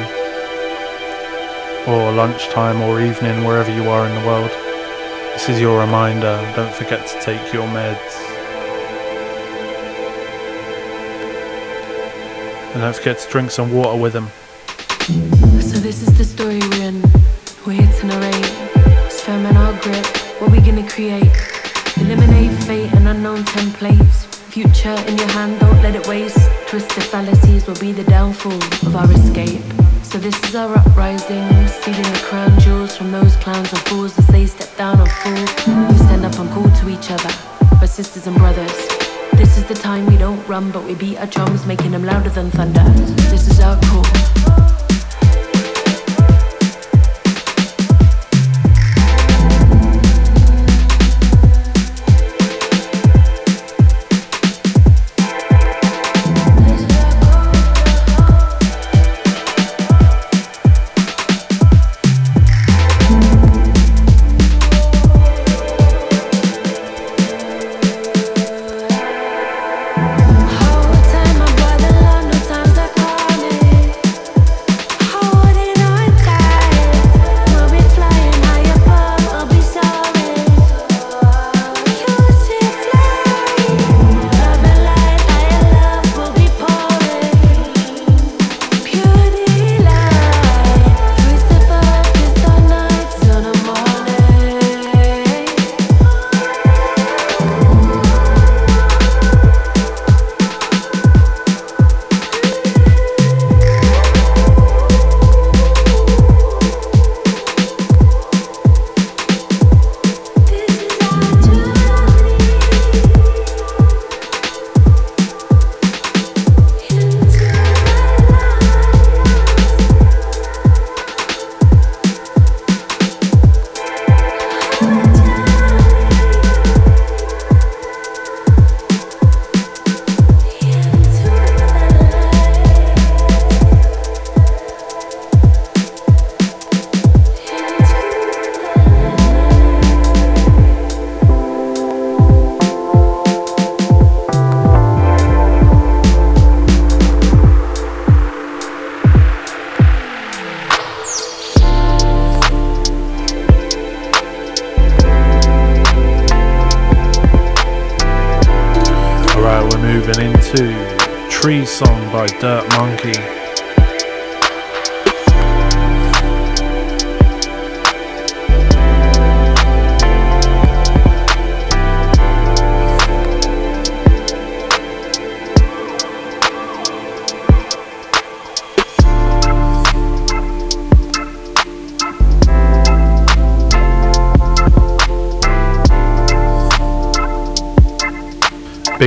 or 1.87 2.11
lunchtime 2.11 2.83
or 2.83 3.01
evening, 3.01 3.45
wherever 3.45 3.73
you 3.73 3.89
are 3.89 4.05
in 4.05 4.15
the 4.21 4.27
world. 4.27 4.51
This 5.35 5.49
is 5.49 5.61
your 5.61 5.79
reminder. 5.79 6.37
Don't 6.57 6.75
forget 6.75 7.07
to 7.07 7.21
take 7.21 7.53
your 7.53 7.69
meds. 7.69 8.17
And 12.73 12.83
don't 12.83 12.97
forget 12.97 13.21
to 13.21 13.31
drink 13.31 13.53
some 13.53 13.73
water 13.73 14.01
with 14.01 14.13
them. 14.13 14.29
But 40.77 40.85
we 40.87 40.95
beat 40.95 41.17
our 41.17 41.27
drums, 41.27 41.65
making 41.65 41.91
them 41.91 42.05
louder 42.05 42.29
than 42.29 42.51
thunder. 42.51 42.85
This 43.31 43.49
is 43.49 43.61
our 43.61 43.81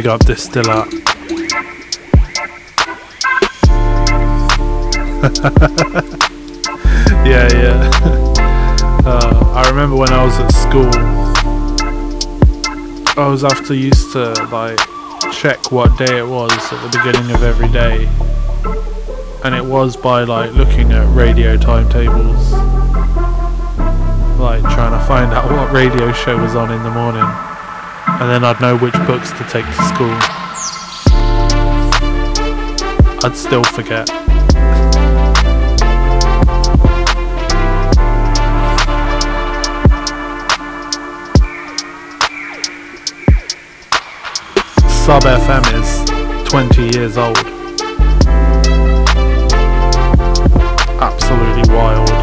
Up 0.10 0.24
yeah, 7.24 7.48
yeah. 7.54 7.92
Uh, 9.06 9.54
I 9.56 9.70
remember 9.70 9.96
when 9.96 10.12
I 10.12 10.24
was 10.24 10.40
at 10.40 10.50
school, 10.50 10.90
I 13.18 13.28
was 13.28 13.44
after 13.44 13.76
used 13.76 14.12
to 14.14 14.34
like 14.52 14.80
check 15.32 15.72
what 15.72 15.96
day 16.00 16.18
it 16.18 16.28
was 16.28 16.52
at 16.52 16.92
the 16.92 16.98
beginning 16.98 17.32
of 17.36 17.44
every 17.44 17.70
day, 17.70 18.08
and 19.44 19.54
it 19.54 19.64
was 19.64 19.96
by 19.96 20.24
like 20.24 20.52
looking 20.54 20.92
at 20.92 21.06
radio 21.16 21.56
timetables, 21.56 22.52
like 24.40 24.62
trying 24.74 25.00
to 25.00 25.06
find 25.08 25.32
out 25.34 25.52
what 25.52 25.72
radio 25.72 26.12
show 26.14 26.36
was 26.42 26.56
on 26.56 26.72
in 26.72 26.82
the 26.82 26.92
morning 26.92 27.49
and 28.20 28.30
then 28.30 28.44
I'd 28.44 28.60
know 28.60 28.78
which 28.78 28.94
books 29.08 29.32
to 29.32 29.46
take 29.46 29.66
to 29.66 29.72
school. 29.72 30.14
I'd 33.24 33.34
still 33.34 33.64
forget. 33.64 34.10
Sub 45.06 45.24
FM 45.24 45.64
is 45.80 46.50
20 46.50 46.98
years 46.98 47.18
old. 47.18 47.38
Absolutely 51.02 51.74
wild 51.74 52.19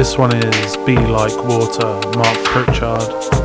This 0.00 0.16
one 0.16 0.34
is 0.34 0.78
Be 0.86 0.96
Like 0.96 1.36
Water, 1.44 2.00
Mark 2.16 2.44
Pritchard. 2.46 3.39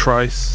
Trice. 0.00 0.49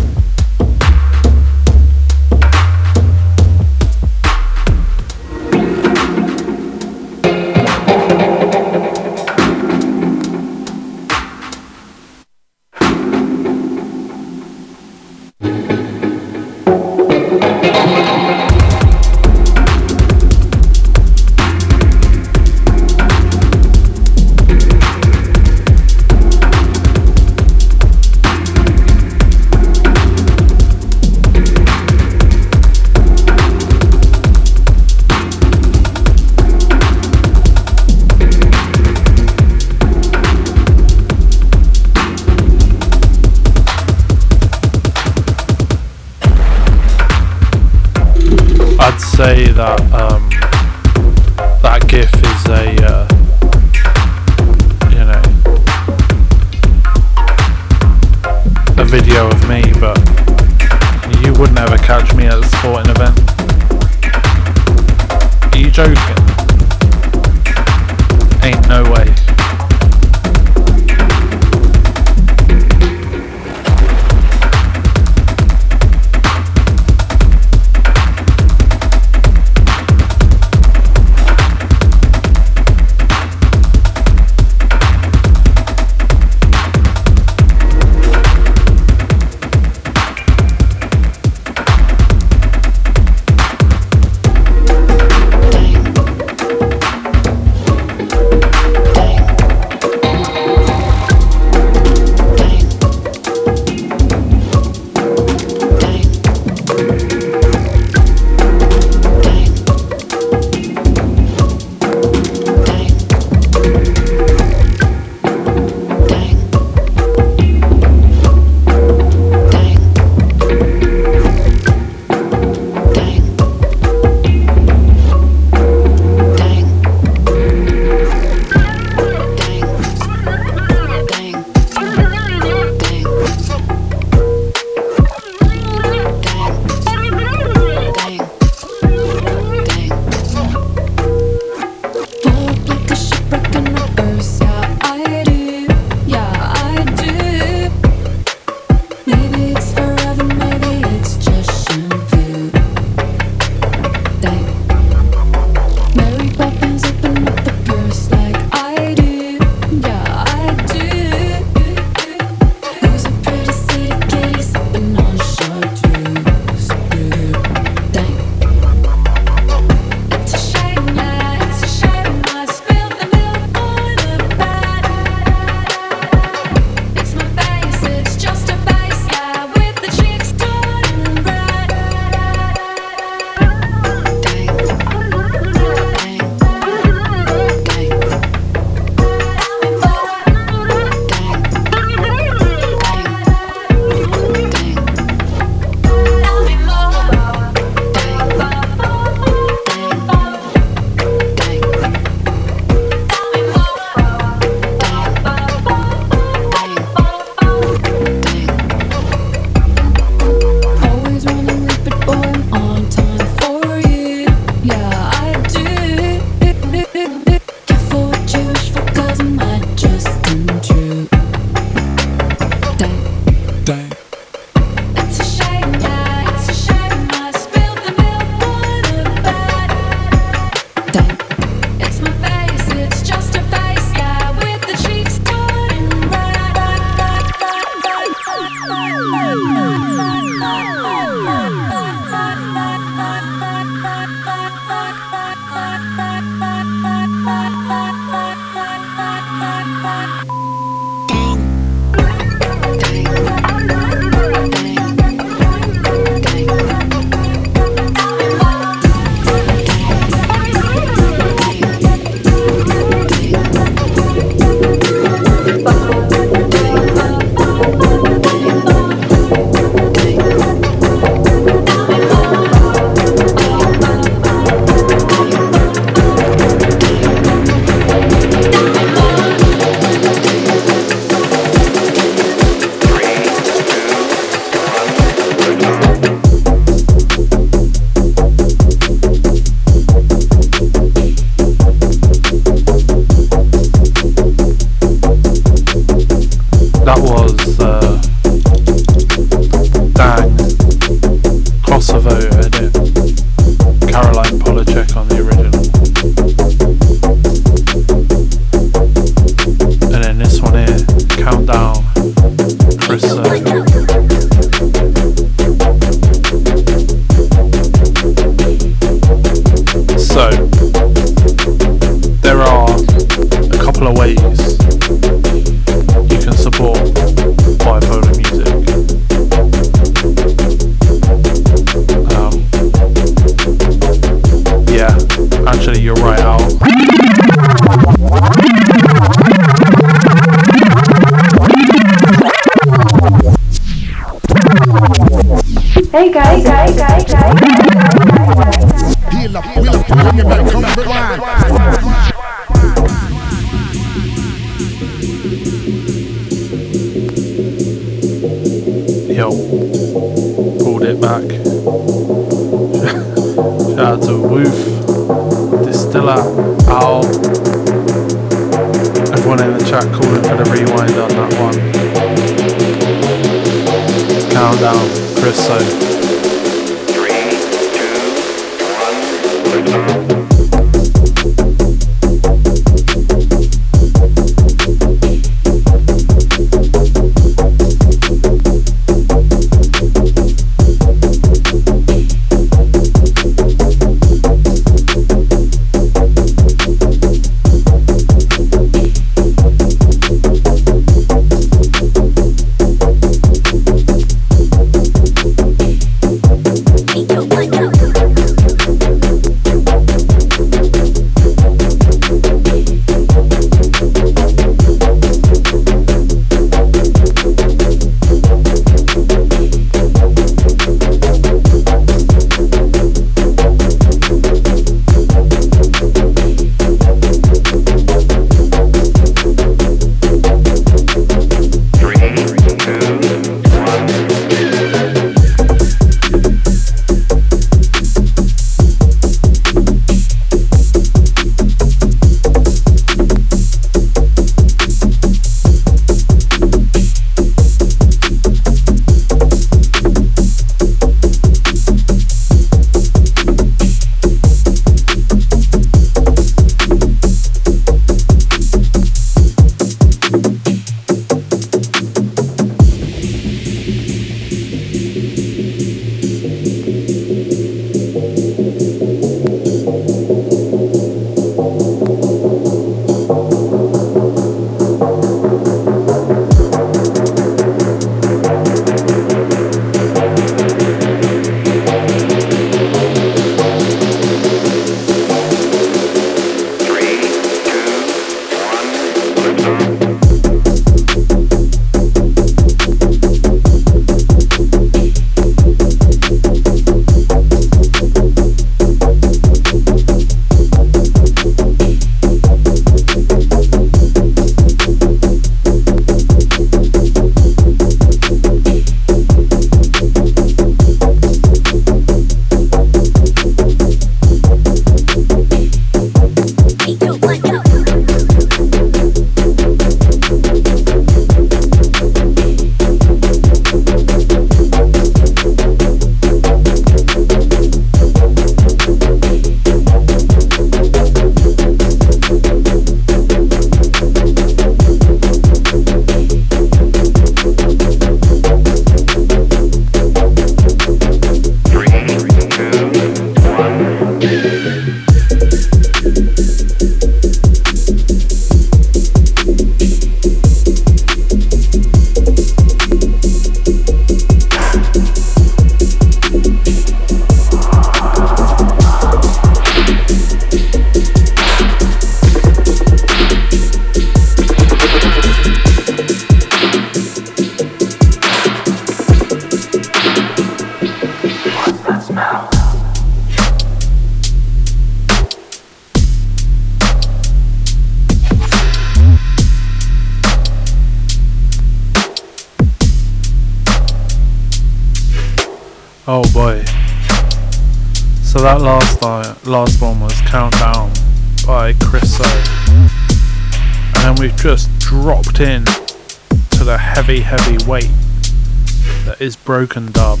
Is 599.06 599.14
Broken 599.14 599.68
up 599.76 600.00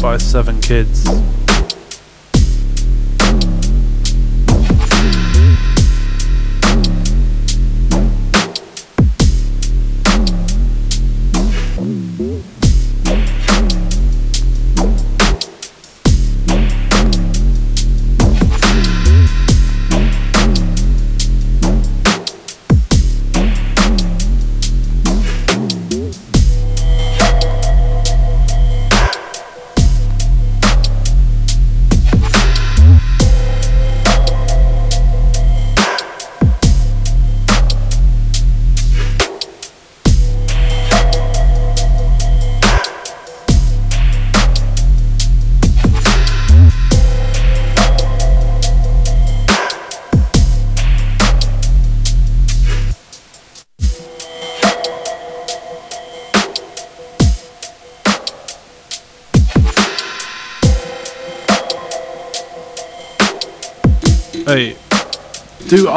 by 0.00 0.16
Seven 0.16 0.60
Kids. 0.60 1.41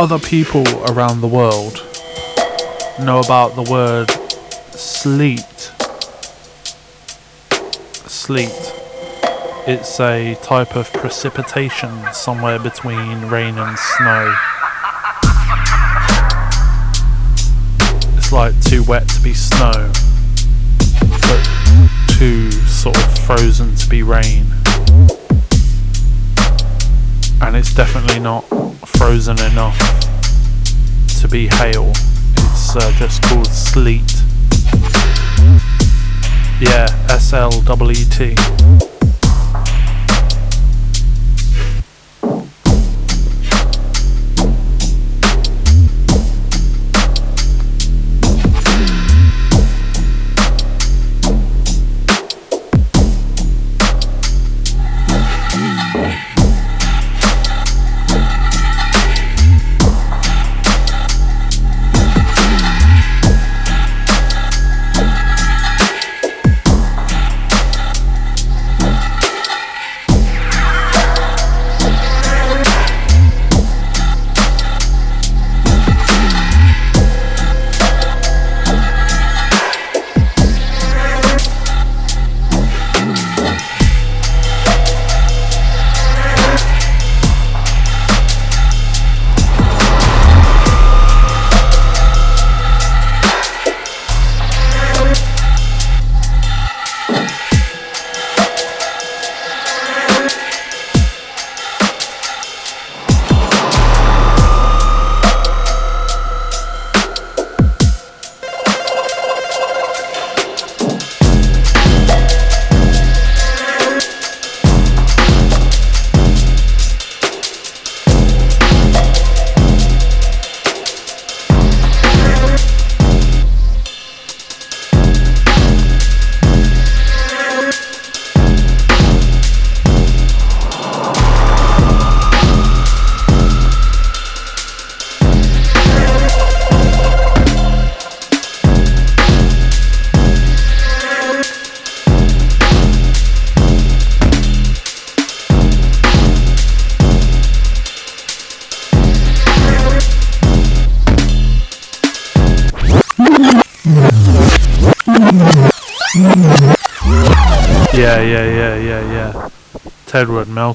Other 0.06 0.20
people 0.20 0.64
around 0.92 1.20
the 1.20 1.28
world 1.28 1.84
know 3.00 3.20
about 3.26 3.56
the 3.56 3.64
word 3.72 4.08
sleet? 4.70 5.42
Sleet. 8.06 8.74
It's 9.66 10.00
a 10.00 10.36
type 10.44 10.76
of 10.76 10.94
precipitation 10.94 11.90
somewhere 12.14 12.60
between 12.60 13.20
rain 13.30 13.58
and 13.58 13.80
snow. 13.80 14.38
It's 18.16 18.32
like 18.32 18.54
too 18.62 18.84
wet 18.84 19.08
to 19.10 19.22
be 19.24 19.34
snow, 19.34 19.92
but 21.00 21.50
too 22.20 22.52
sort 22.52 22.96
of 22.96 23.18
frozen 23.26 23.74
to 23.74 23.90
be 23.90 24.04
rain 24.04 24.45
and 27.46 27.56
it's 27.56 27.74
definitely 27.74 28.20
not 28.20 28.42
frozen 28.98 29.40
enough 29.52 29.78
to 31.20 31.28
be 31.28 31.48
hail. 31.48 31.92
It's 32.38 32.76
uh, 32.76 32.92
just 32.98 33.22
called 33.24 33.48
sleet. 33.48 34.02
Yeah, 36.60 36.88
S 37.10 37.34
L 37.34 37.52
E 37.62 37.92
E 37.92 38.06
T. 38.06 38.36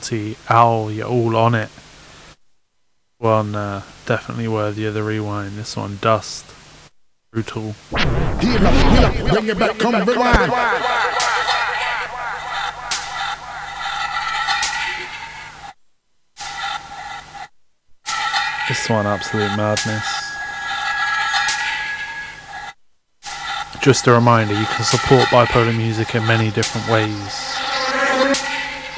Melty, 0.01 0.37
Owl, 0.49 0.91
you're 0.91 1.07
all 1.07 1.37
on 1.37 1.55
it. 1.55 1.69
One 3.19 3.55
uh, 3.55 3.83
definitely 4.07 4.49
worthy 4.49 4.87
of 4.87 4.95
the 4.95 5.03
rewind. 5.03 5.59
This 5.59 5.77
one, 5.77 5.99
Dust. 6.01 6.47
Brutal. 7.31 7.75
Heal 7.91 8.01
up, 8.01 8.41
heal 8.41 8.67
up, 9.05 9.31
bring 9.31 9.49
it 9.49 9.59
back, 9.59 9.79
come 9.79 9.95
rewind. 10.07 10.53
This 18.69 18.89
one, 18.89 19.07
absolute 19.07 19.55
madness. 19.57 20.07
Just 23.83 24.07
a 24.07 24.13
reminder, 24.13 24.59
you 24.59 24.67
can 24.67 24.85
support 24.85 25.25
Bipolarmusic 25.29 26.15
in 26.15 26.27
many 26.27 26.51
different 26.51 26.89
ways. 26.89 27.60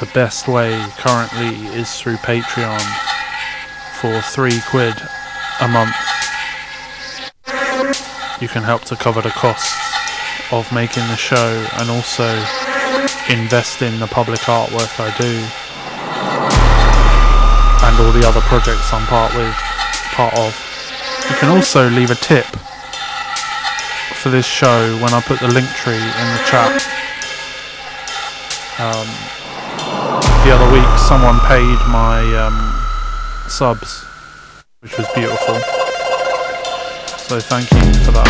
The 0.02 0.10
best 0.14 0.48
way 0.48 0.84
currently 0.98 1.54
is 1.78 1.94
through 1.94 2.16
Patreon 2.16 2.82
for 4.00 4.20
three 4.20 4.58
quid 4.68 4.96
a 5.60 5.68
month. 5.68 5.94
You 8.42 8.48
can 8.48 8.64
help 8.64 8.82
to 8.86 8.96
cover 8.96 9.22
the 9.22 9.30
costs 9.30 9.70
of 10.50 10.66
making 10.72 11.06
the 11.06 11.14
show 11.14 11.64
and 11.78 11.88
also 11.88 12.26
invest 13.30 13.80
in 13.80 14.00
the 14.00 14.08
public 14.08 14.40
artwork 14.40 14.90
I 14.98 15.14
do 15.22 15.38
and 17.86 17.94
all 18.04 18.10
the 18.10 18.26
other 18.26 18.40
projects 18.50 18.92
I'm 18.92 19.06
part 19.06 19.32
with 19.36 19.54
part 20.18 20.34
of. 20.36 20.50
You 21.30 21.36
can 21.36 21.48
also 21.48 21.88
leave 21.88 22.10
a 22.10 22.16
tip 22.16 22.46
for 24.18 24.30
this 24.30 24.46
show 24.46 24.96
when 24.96 25.14
I 25.14 25.20
put 25.20 25.38
the 25.38 25.46
Linktree 25.46 25.94
in 25.94 26.26
the 26.34 26.42
chat. 26.50 26.82
Um, 28.80 29.41
the 30.44 30.50
other 30.50 30.72
week, 30.72 30.98
someone 30.98 31.38
paid 31.46 31.78
my 31.88 32.20
um, 32.34 33.48
subs, 33.48 34.04
which 34.80 34.98
was 34.98 35.06
beautiful. 35.14 35.54
So 37.16 37.38
thank 37.38 37.70
you 37.70 37.80
for 38.04 38.10
that. 38.10 38.26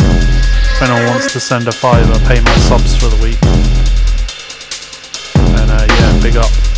If 0.00 0.82
anyone 0.82 1.06
wants 1.06 1.32
to 1.34 1.40
send 1.40 1.68
a 1.68 1.72
fiver, 1.72 2.18
pay 2.26 2.40
my 2.40 2.54
subs 2.56 2.96
for 2.96 3.08
the 3.08 3.22
week. 3.22 3.38
And 5.60 5.70
uh, 5.70 5.86
yeah, 5.86 6.22
big 6.22 6.36
up. 6.36 6.69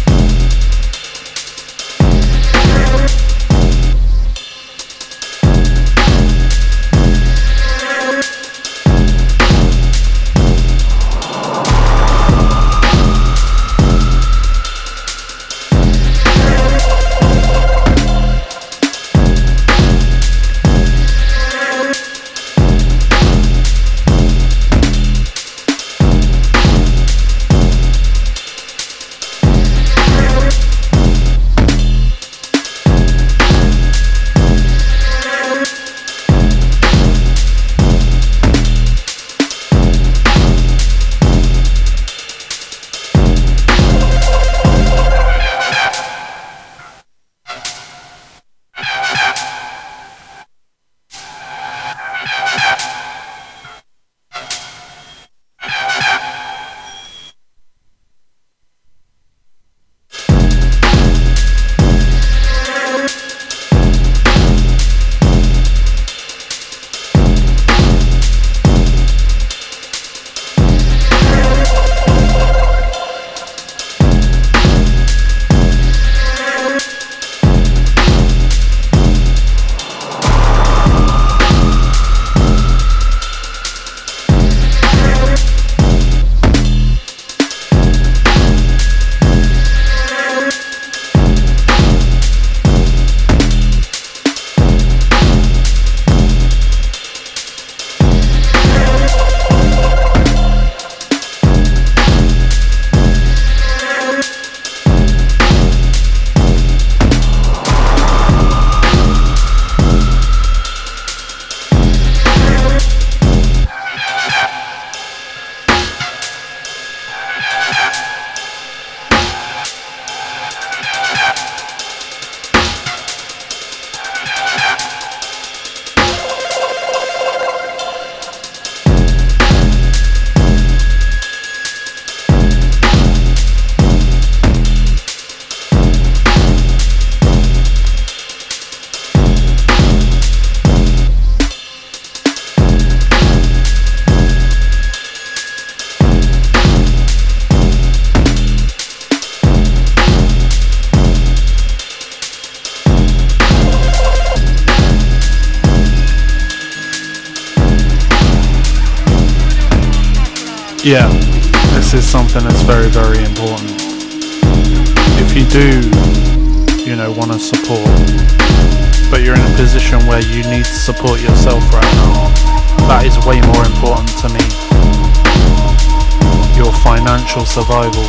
Financial 177.32 177.64
survival 177.64 178.02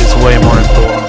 is 0.00 0.14
way 0.24 0.36
more 0.42 0.58
important. 0.58 1.06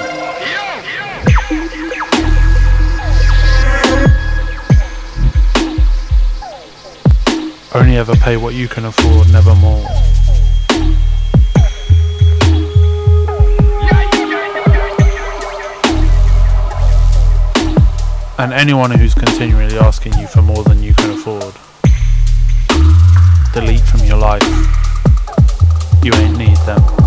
Only 7.74 7.96
ever 7.96 8.14
pay 8.14 8.36
what 8.36 8.54
you 8.54 8.68
can 8.68 8.84
afford, 8.84 9.32
never 9.32 9.54
more. 9.56 9.84
And 18.38 18.52
anyone 18.52 18.92
who's 18.92 19.14
continually 19.14 19.76
asking 19.78 20.18
you 20.18 20.26
for 20.28 20.42
more 20.42 20.62
than 20.64 20.82
you 20.82 20.94
can 20.94 21.10
afford, 21.10 21.54
delete 23.52 23.80
from 23.80 24.04
your 24.04 24.18
life. 24.18 24.42
You 26.04 26.12
ain't 26.14 26.36
need 26.36 26.51
them. 26.66 27.01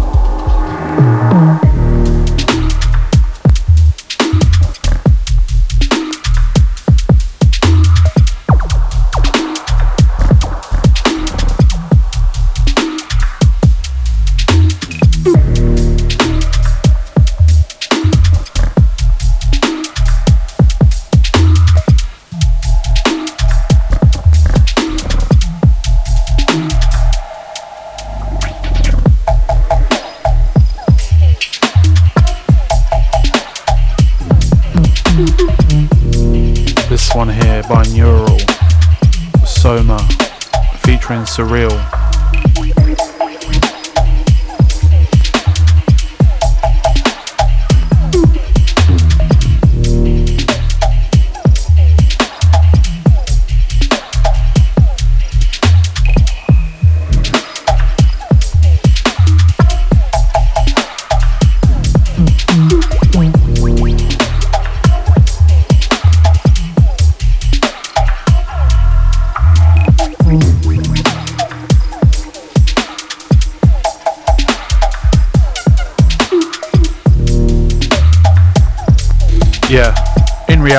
Surreal. 41.35 41.64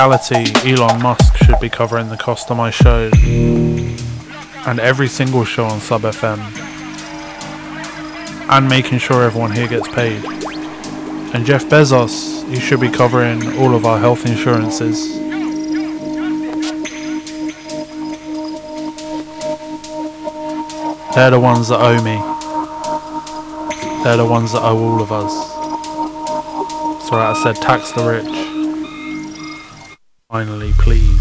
Reality, 0.06 0.70
Elon 0.70 1.02
Musk 1.02 1.36
should 1.38 1.58
be 1.58 1.68
covering 1.68 2.08
the 2.10 2.16
cost 2.16 2.48
of 2.52 2.56
my 2.56 2.70
show 2.70 3.10
and 4.68 4.78
every 4.78 5.08
single 5.08 5.44
show 5.44 5.64
on 5.64 5.80
Sub 5.80 6.02
FM 6.02 6.38
and 8.48 8.68
making 8.68 8.98
sure 8.98 9.24
everyone 9.24 9.50
here 9.50 9.66
gets 9.66 9.88
paid. 9.88 10.24
And 11.34 11.44
Jeff 11.44 11.64
Bezos, 11.64 12.48
he 12.48 12.60
should 12.60 12.78
be 12.78 12.88
covering 12.88 13.58
all 13.58 13.74
of 13.74 13.84
our 13.84 13.98
health 13.98 14.24
insurances. 14.26 15.12
They're 21.16 21.32
the 21.32 21.40
ones 21.40 21.66
that 21.66 21.80
owe 21.80 22.00
me. 22.00 22.16
They're 24.04 24.18
the 24.18 24.24
ones 24.24 24.52
that 24.52 24.62
owe 24.62 24.78
all 24.78 25.02
of 25.02 25.10
us. 25.10 25.32
Sorry, 27.08 27.22
I 27.22 27.34
said 27.42 27.56
tax 27.56 27.90
the 27.90 28.04
rich. 28.04 28.45
Finally, 30.36 30.74
please. 30.74 31.15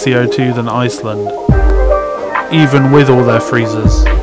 CO2 0.00 0.54
than 0.54 0.66
Iceland, 0.66 1.28
even 2.50 2.90
with 2.90 3.10
all 3.10 3.22
their 3.22 3.38
freezers. 3.38 4.19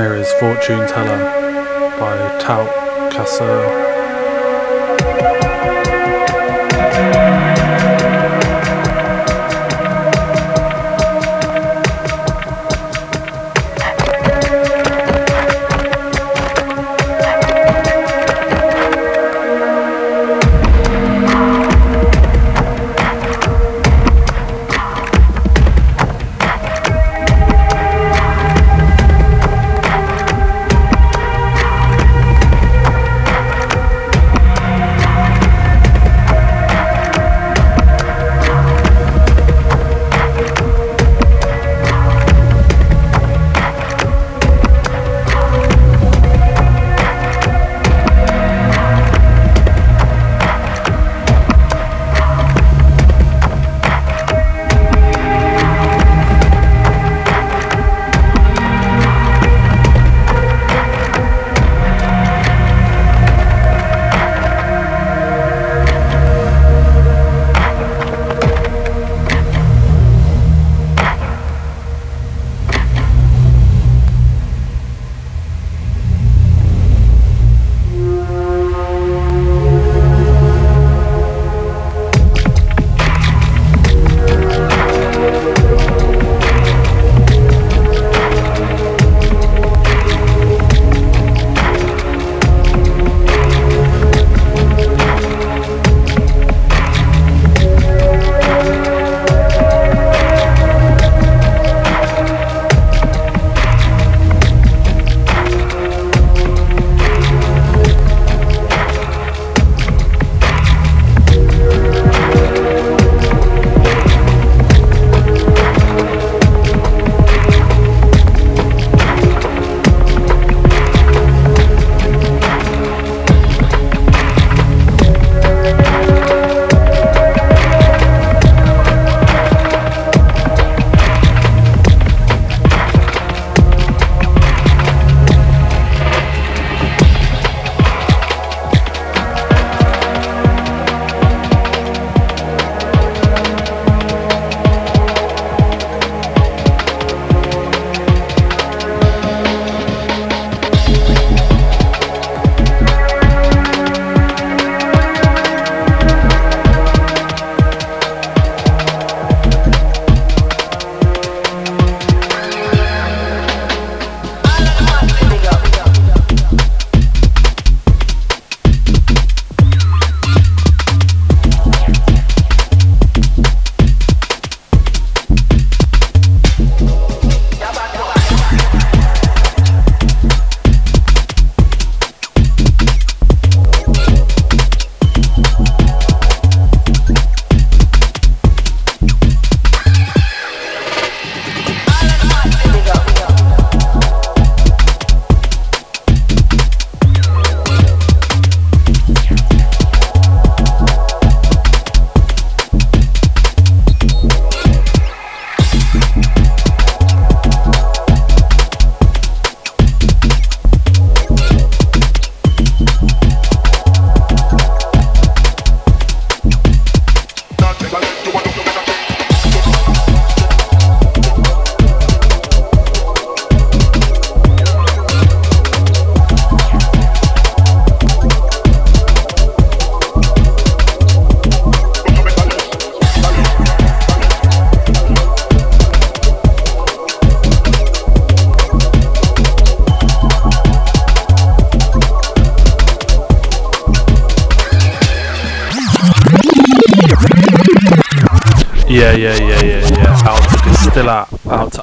Here 0.00 0.14
is 0.14 0.32
Fortune 0.40 0.88
Teller 0.88 1.18
by 2.00 2.38
Tout 2.40 3.12
Casseur. 3.12 3.89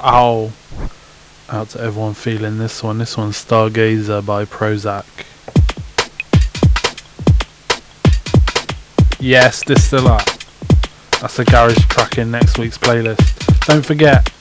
Distilla, 0.10 0.54
out 1.50 1.68
to 1.72 1.82
everyone 1.82 2.14
feeling 2.14 2.58
this 2.58 2.82
one. 2.82 2.98
This 2.98 3.18
one's 3.18 3.36
Stargazer 3.44 4.26
by 4.26 4.46
Prozac. 4.46 5.06
Yes, 9.20 9.66
Distilla. 9.66 10.24
That's 11.20 11.40
a 11.40 11.44
garage 11.44 11.86
track 11.88 12.20
in 12.20 12.32
next 12.32 12.58
week's 12.58 12.78
playlist. 12.78 13.66
Don't 13.66 13.86
forget, 13.86 14.32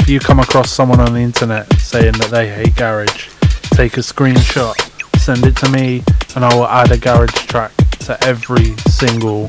if 0.00 0.06
you 0.06 0.20
come 0.20 0.38
across 0.38 0.70
someone 0.70 1.00
on 1.00 1.14
the 1.14 1.20
internet 1.20 1.72
saying 1.78 2.12
that 2.18 2.30
they 2.30 2.50
hate 2.50 2.76
garage, 2.76 3.30
take 3.70 3.96
a 3.96 4.00
screenshot, 4.00 4.74
send 5.18 5.46
it 5.46 5.56
to 5.56 5.70
me, 5.70 6.04
and 6.34 6.44
I 6.44 6.54
will 6.54 6.68
add 6.68 6.92
a 6.92 6.98
garage 6.98 7.32
track 7.46 7.74
to 8.00 8.22
every 8.26 8.76
single 8.90 9.48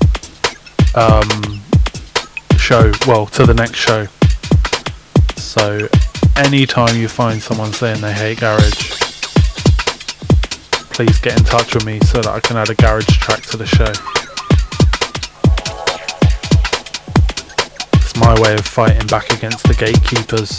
um, 0.95 1.61
show, 2.57 2.94
well, 3.06 3.26
to 3.26 3.45
the 3.45 3.53
next 3.53 3.80
show. 3.80 4.07
So, 5.48 5.88
anytime 6.36 6.98
you 6.98 7.07
find 7.07 7.41
someone 7.41 7.72
saying 7.72 8.02
they 8.02 8.11
hate 8.11 8.41
garage, 8.41 8.99
please 10.91 11.18
get 11.19 11.40
in 11.40 11.45
touch 11.45 11.74
with 11.74 11.86
me 11.86 12.02
so 12.02 12.22
that 12.22 12.28
I 12.28 12.41
can 12.41 12.57
add 12.57 12.69
a 12.69 12.76
garage 12.76 13.07
track 13.07 13.44
to 13.44 13.57
the 13.57 13.65
show. 13.65 13.94
It's 17.94 18.15
my 18.18 18.38
way 18.41 18.56
of 18.56 18.65
fighting 18.65 19.07
back 19.07 19.32
against 19.32 19.64
the 19.64 19.74
gatekeepers. 19.74 20.57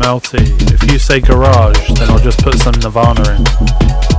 melty. 0.00 0.40
If 0.72 0.90
you 0.90 0.98
say 0.98 1.20
garage, 1.20 1.88
then 1.90 2.08
I'll 2.10 2.18
just 2.18 2.42
put 2.42 2.54
some 2.58 2.74
Nirvana 2.80 3.36
in. 3.36 4.09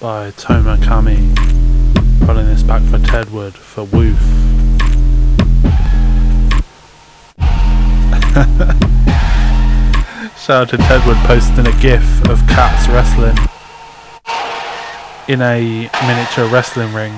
By 0.00 0.30
Toma 0.30 0.78
Kami. 0.82 1.16
Pulling 2.24 2.46
this 2.46 2.62
back 2.62 2.82
for 2.84 2.98
Tedward 2.98 3.52
for 3.52 3.84
Woof. 3.84 4.18
Shout 10.40 10.62
out 10.62 10.68
to 10.70 10.78
Tedward 10.78 11.22
posting 11.26 11.66
a 11.66 11.80
gif 11.82 12.02
of 12.30 12.38
cats 12.48 12.88
wrestling 12.88 13.36
in 15.28 15.42
a 15.42 15.90
miniature 16.06 16.48
wrestling 16.48 16.94
ring. 16.94 17.12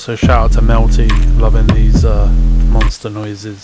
Also 0.00 0.16
shout 0.16 0.30
out 0.30 0.52
to 0.52 0.60
Melty, 0.62 1.10
loving 1.38 1.66
these 1.66 2.06
uh, 2.06 2.26
monster 2.70 3.10
noises. 3.10 3.62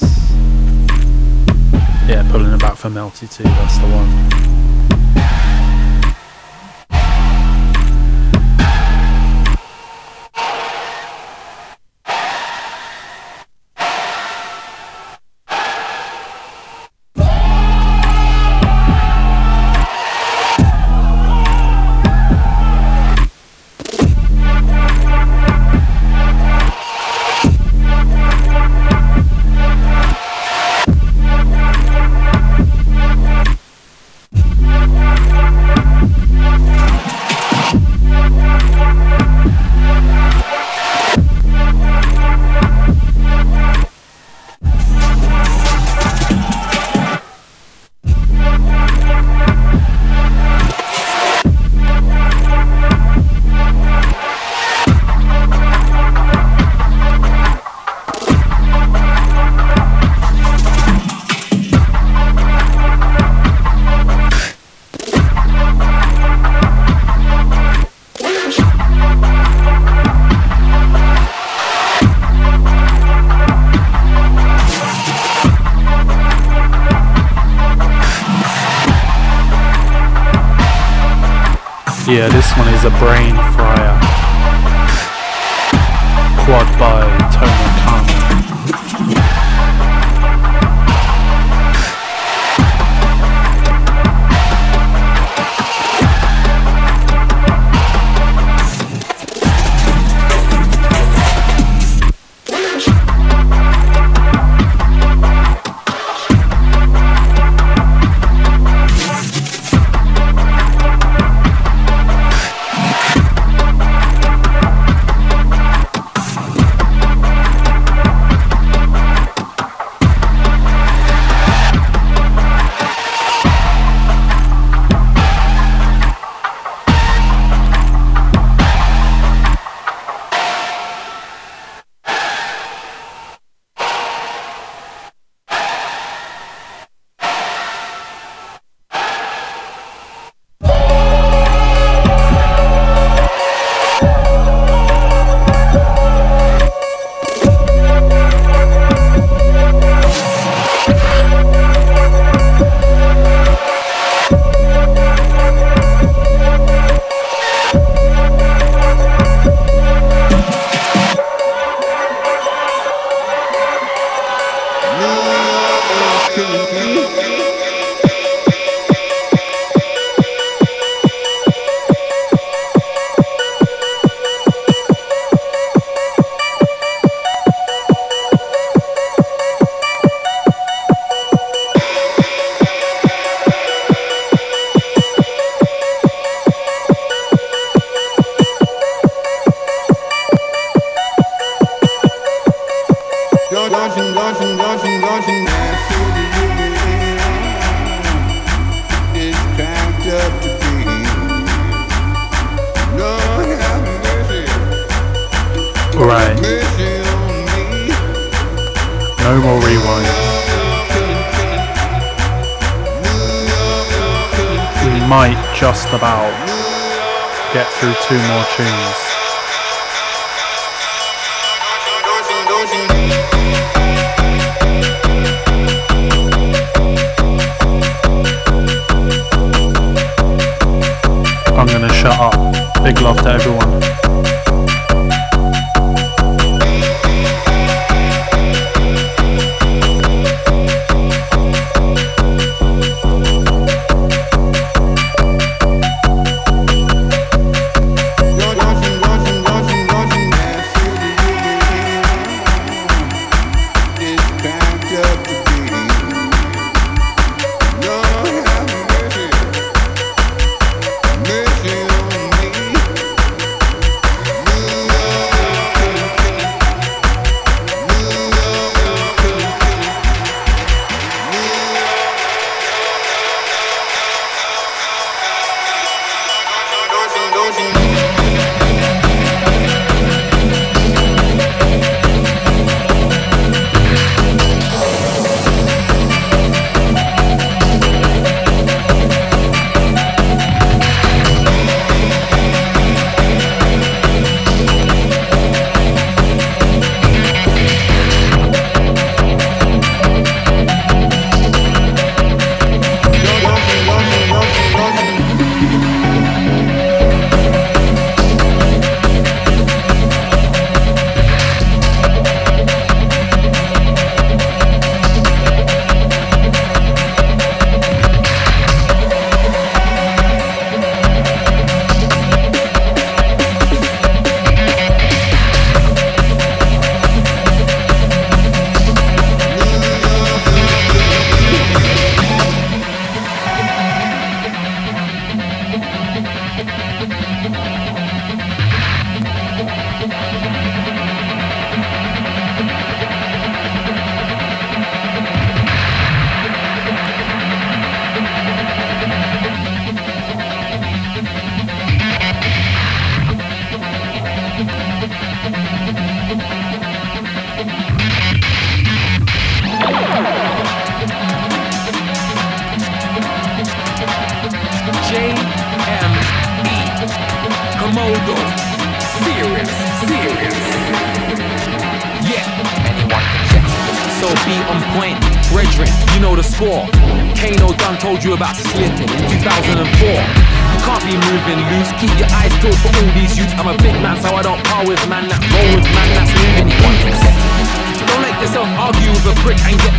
Yeah, 2.06 2.28
pulling 2.30 2.52
it 2.52 2.60
back 2.60 2.76
for 2.76 2.90
Melty 2.90 3.34
too, 3.34 3.44
that's 3.44 3.78
the 3.78 3.86
one. 3.86 4.85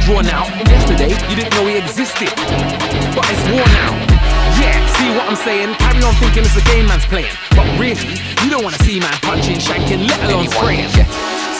Drawn 0.07 0.25
out. 0.27 0.47
Yesterday, 0.71 1.11
you 1.27 1.35
didn't 1.35 1.51
know 1.59 1.67
he 1.67 1.75
existed. 1.75 2.31
But 3.11 3.27
it's 3.27 3.43
war 3.51 3.67
now. 3.75 3.91
Yeah, 4.55 4.79
see 4.95 5.11
what 5.11 5.27
I'm 5.27 5.35
saying? 5.35 5.75
Carry 5.75 6.01
on 6.01 6.15
thinking 6.15 6.47
it's 6.47 6.55
a 6.55 6.63
game 6.63 6.87
man's 6.87 7.05
playing. 7.05 7.35
But 7.51 7.67
really, 7.77 8.15
you 8.41 8.49
don't 8.49 8.63
wanna 8.63 8.79
see 8.87 9.01
man 9.01 9.11
punching, 9.19 9.59
shanking, 9.59 10.07
let 10.07 10.31
alone 10.31 10.47
spraying. 10.47 10.87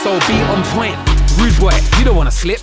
So 0.00 0.16
be 0.24 0.40
on 0.48 0.64
point. 0.72 0.96
Rude 1.36 1.60
boy, 1.60 1.76
you 1.98 2.04
don't 2.04 2.16
wanna 2.16 2.32
slip. 2.32 2.60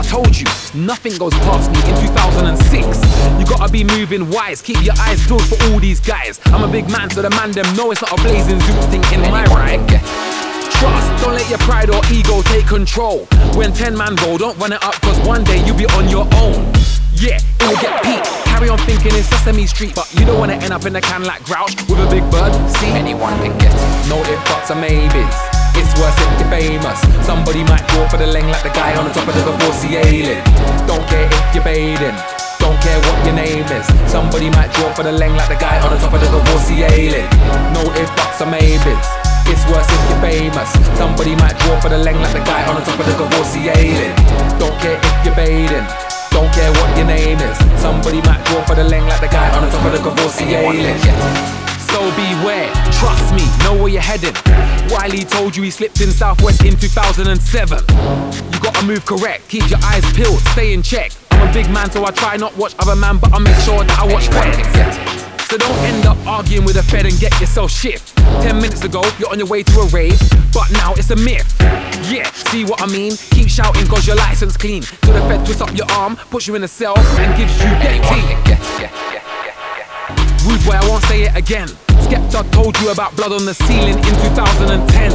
I 0.00 0.02
told 0.02 0.36
you, 0.36 0.46
nothing 0.74 1.16
goes 1.16 1.34
past 1.46 1.70
me 1.70 1.78
in 1.86 1.94
2006. 2.10 2.98
You 3.38 3.46
gotta 3.46 3.70
be 3.70 3.84
moving 3.84 4.28
wise, 4.30 4.60
keep 4.60 4.82
your 4.82 4.98
eyes 4.98 5.24
peeled 5.28 5.46
for 5.46 5.62
all 5.70 5.78
these 5.78 6.00
guys. 6.00 6.40
I'm 6.46 6.64
a 6.64 6.72
big 6.72 6.90
man, 6.90 7.08
so 7.08 7.22
the 7.22 7.30
man 7.30 7.52
them 7.52 7.70
know 7.76 7.92
it's 7.92 8.02
not 8.02 8.18
a 8.18 8.22
blazing 8.22 8.58
zoot 8.58 8.90
thing 8.90 9.04
in 9.14 9.30
my 9.30 9.44
ride. 9.44 10.39
Trust, 10.78 11.24
don't 11.24 11.34
let 11.34 11.48
your 11.48 11.58
pride 11.58 11.90
or 11.90 12.00
ego 12.12 12.42
take 12.42 12.66
control. 12.66 13.26
When 13.54 13.72
10 13.72 13.96
man 13.96 14.14
go, 14.16 14.38
don't 14.38 14.56
run 14.58 14.72
it 14.72 14.82
up, 14.82 14.94
cause 15.02 15.18
one 15.26 15.44
day 15.44 15.64
you'll 15.64 15.76
be 15.76 15.86
on 15.98 16.08
your 16.08 16.26
own. 16.36 16.70
Yeah, 17.14 17.36
it 17.36 17.66
will 17.68 17.80
get 17.80 18.02
peaked. 18.02 18.26
Carry 18.46 18.68
on 18.68 18.78
thinking 18.88 19.14
in 19.14 19.22
Sesame 19.22 19.66
Street, 19.66 19.94
but 19.94 20.08
you 20.14 20.24
don't 20.24 20.38
wanna 20.38 20.54
end 20.54 20.72
up 20.72 20.86
in 20.86 20.96
a 20.96 21.00
can 21.00 21.24
like 21.24 21.44
Grouch 21.44 21.74
with 21.88 22.00
a 22.00 22.08
big 22.08 22.24
bird. 22.30 22.52
See, 22.78 22.88
anyone 22.88 23.36
can 23.44 23.56
get 23.58 23.74
it. 23.74 24.08
No 24.08 24.16
if 24.24 24.40
buts 24.48 24.70
or 24.70 24.76
maybes. 24.76 25.36
It's 25.76 25.92
worse 26.00 26.16
if 26.16 26.40
you're 26.40 26.50
famous. 26.50 26.98
Somebody 27.26 27.62
might 27.64 27.86
go 27.92 28.08
for 28.08 28.16
the 28.16 28.26
leng 28.26 28.50
like 28.50 28.62
the 28.62 28.70
guy 28.70 28.96
on 28.96 29.04
the 29.04 29.12
top 29.12 29.28
of 29.28 29.34
the 29.34 29.44
Divorcee 29.44 29.96
ailing. 29.96 30.42
Don't 30.86 31.06
care 31.08 31.28
if 31.28 31.54
you're 31.54 31.64
bathing. 31.64 32.16
Don't 32.58 32.78
care 32.82 32.98
what 33.06 33.24
your 33.24 33.34
name 33.34 33.64
is. 33.64 33.86
Somebody 34.10 34.50
might 34.50 34.72
draw 34.74 34.92
for 34.92 35.02
the 35.02 35.12
leng 35.12 35.36
like 35.36 35.48
the 35.48 35.60
guy 35.60 35.80
on 35.84 35.92
the 35.92 35.98
top 35.98 36.12
of 36.12 36.20
the 36.20 36.26
Divorcee 36.26 36.82
ailing. 36.82 37.28
No 37.72 37.82
if 37.94 38.08
buts 38.16 38.40
or 38.40 38.46
maybes. 38.46 39.19
It's 39.50 39.66
worse 39.66 39.90
if 39.90 40.02
you're 40.08 40.22
famous. 40.22 40.70
Somebody 40.94 41.34
might 41.34 41.58
draw 41.58 41.74
for 41.80 41.90
the 41.90 41.98
leng 41.98 42.22
like 42.22 42.32
the 42.32 42.44
guy 42.46 42.62
on 42.70 42.78
the 42.78 42.86
top 42.86 43.00
of 43.00 43.06
the 43.06 43.18
Divorcee 43.18 43.66
ailing. 43.66 44.14
Don't 44.62 44.78
care 44.78 44.94
if 44.94 45.26
you're 45.26 45.34
bathing. 45.34 45.86
Don't 46.30 46.46
care 46.54 46.70
what 46.78 46.86
your 46.96 47.06
name 47.10 47.38
is. 47.42 47.58
Somebody 47.82 48.22
might 48.22 48.38
draw 48.46 48.62
for 48.62 48.78
the 48.78 48.86
leng 48.86 49.02
like 49.10 49.20
the 49.20 49.26
guy 49.26 49.50
on 49.58 49.66
the 49.66 49.70
top 49.74 49.84
of 49.84 49.92
the 49.92 49.98
Divorcee 49.98 50.54
ailing. 50.54 50.94
So 51.90 51.98
beware, 52.14 52.70
trust 53.02 53.34
me, 53.34 53.42
know 53.66 53.74
where 53.74 53.90
you're 53.90 54.00
heading. 54.00 54.36
Wiley 54.94 55.24
told 55.24 55.56
you 55.56 55.64
he 55.64 55.70
slipped 55.72 56.00
in 56.00 56.10
Southwest 56.12 56.64
in 56.64 56.76
2007. 56.76 57.26
You 58.54 58.60
gotta 58.60 58.86
move 58.86 59.04
correct, 59.04 59.48
keep 59.48 59.68
your 59.68 59.80
eyes 59.82 60.06
peeled, 60.12 60.38
stay 60.54 60.72
in 60.72 60.82
check. 60.82 61.10
I'm 61.32 61.48
a 61.48 61.52
big 61.52 61.68
man, 61.70 61.90
so 61.90 62.04
I 62.04 62.12
try 62.12 62.36
not 62.36 62.56
watch 62.56 62.76
other 62.78 62.94
man, 62.94 63.18
but 63.18 63.34
I 63.34 63.40
make 63.40 63.56
sure 63.66 63.82
that 63.82 63.98
I 63.98 64.06
watch 64.06 64.28
feds. 64.28 65.29
So 65.50 65.58
don't 65.58 65.78
end 65.78 66.06
up 66.06 66.16
arguing 66.28 66.64
with 66.64 66.76
a 66.76 66.82
fed 66.84 67.06
and 67.06 67.18
get 67.18 67.32
yourself 67.40 67.72
shift. 67.72 68.14
Ten 68.38 68.62
minutes 68.62 68.84
ago, 68.84 69.02
you're 69.18 69.30
on 69.30 69.38
your 69.40 69.48
way 69.48 69.64
to 69.64 69.80
a 69.80 69.86
rave, 69.86 70.16
but 70.54 70.70
now 70.70 70.94
it's 70.94 71.10
a 71.10 71.16
myth. 71.16 71.44
Yeah, 72.06 72.30
see 72.30 72.64
what 72.64 72.80
I 72.80 72.86
mean? 72.86 73.16
Keep 73.32 73.48
shouting 73.48 73.84
cause 73.88 74.06
your 74.06 74.14
license 74.14 74.56
clean. 74.56 74.82
Till 75.02 75.12
the 75.12 75.20
fed 75.22 75.44
twists 75.44 75.60
up 75.60 75.76
your 75.76 75.90
arm, 75.90 76.14
puts 76.30 76.46
you 76.46 76.54
in 76.54 76.62
a 76.62 76.68
cell, 76.68 76.96
and 76.96 77.36
gives 77.36 77.52
you 77.58 77.68
get 77.82 77.98
Rude 80.46 80.64
boy, 80.64 80.78
I 80.78 80.88
won't 80.88 81.02
say 81.06 81.22
it 81.22 81.34
again. 81.34 81.66
Skepta 82.06 82.48
told 82.52 82.78
you 82.78 82.92
about 82.92 83.16
blood 83.16 83.32
on 83.32 83.44
the 83.44 83.54
ceiling 83.54 83.98
in 83.98 84.14
2010. 84.30 85.10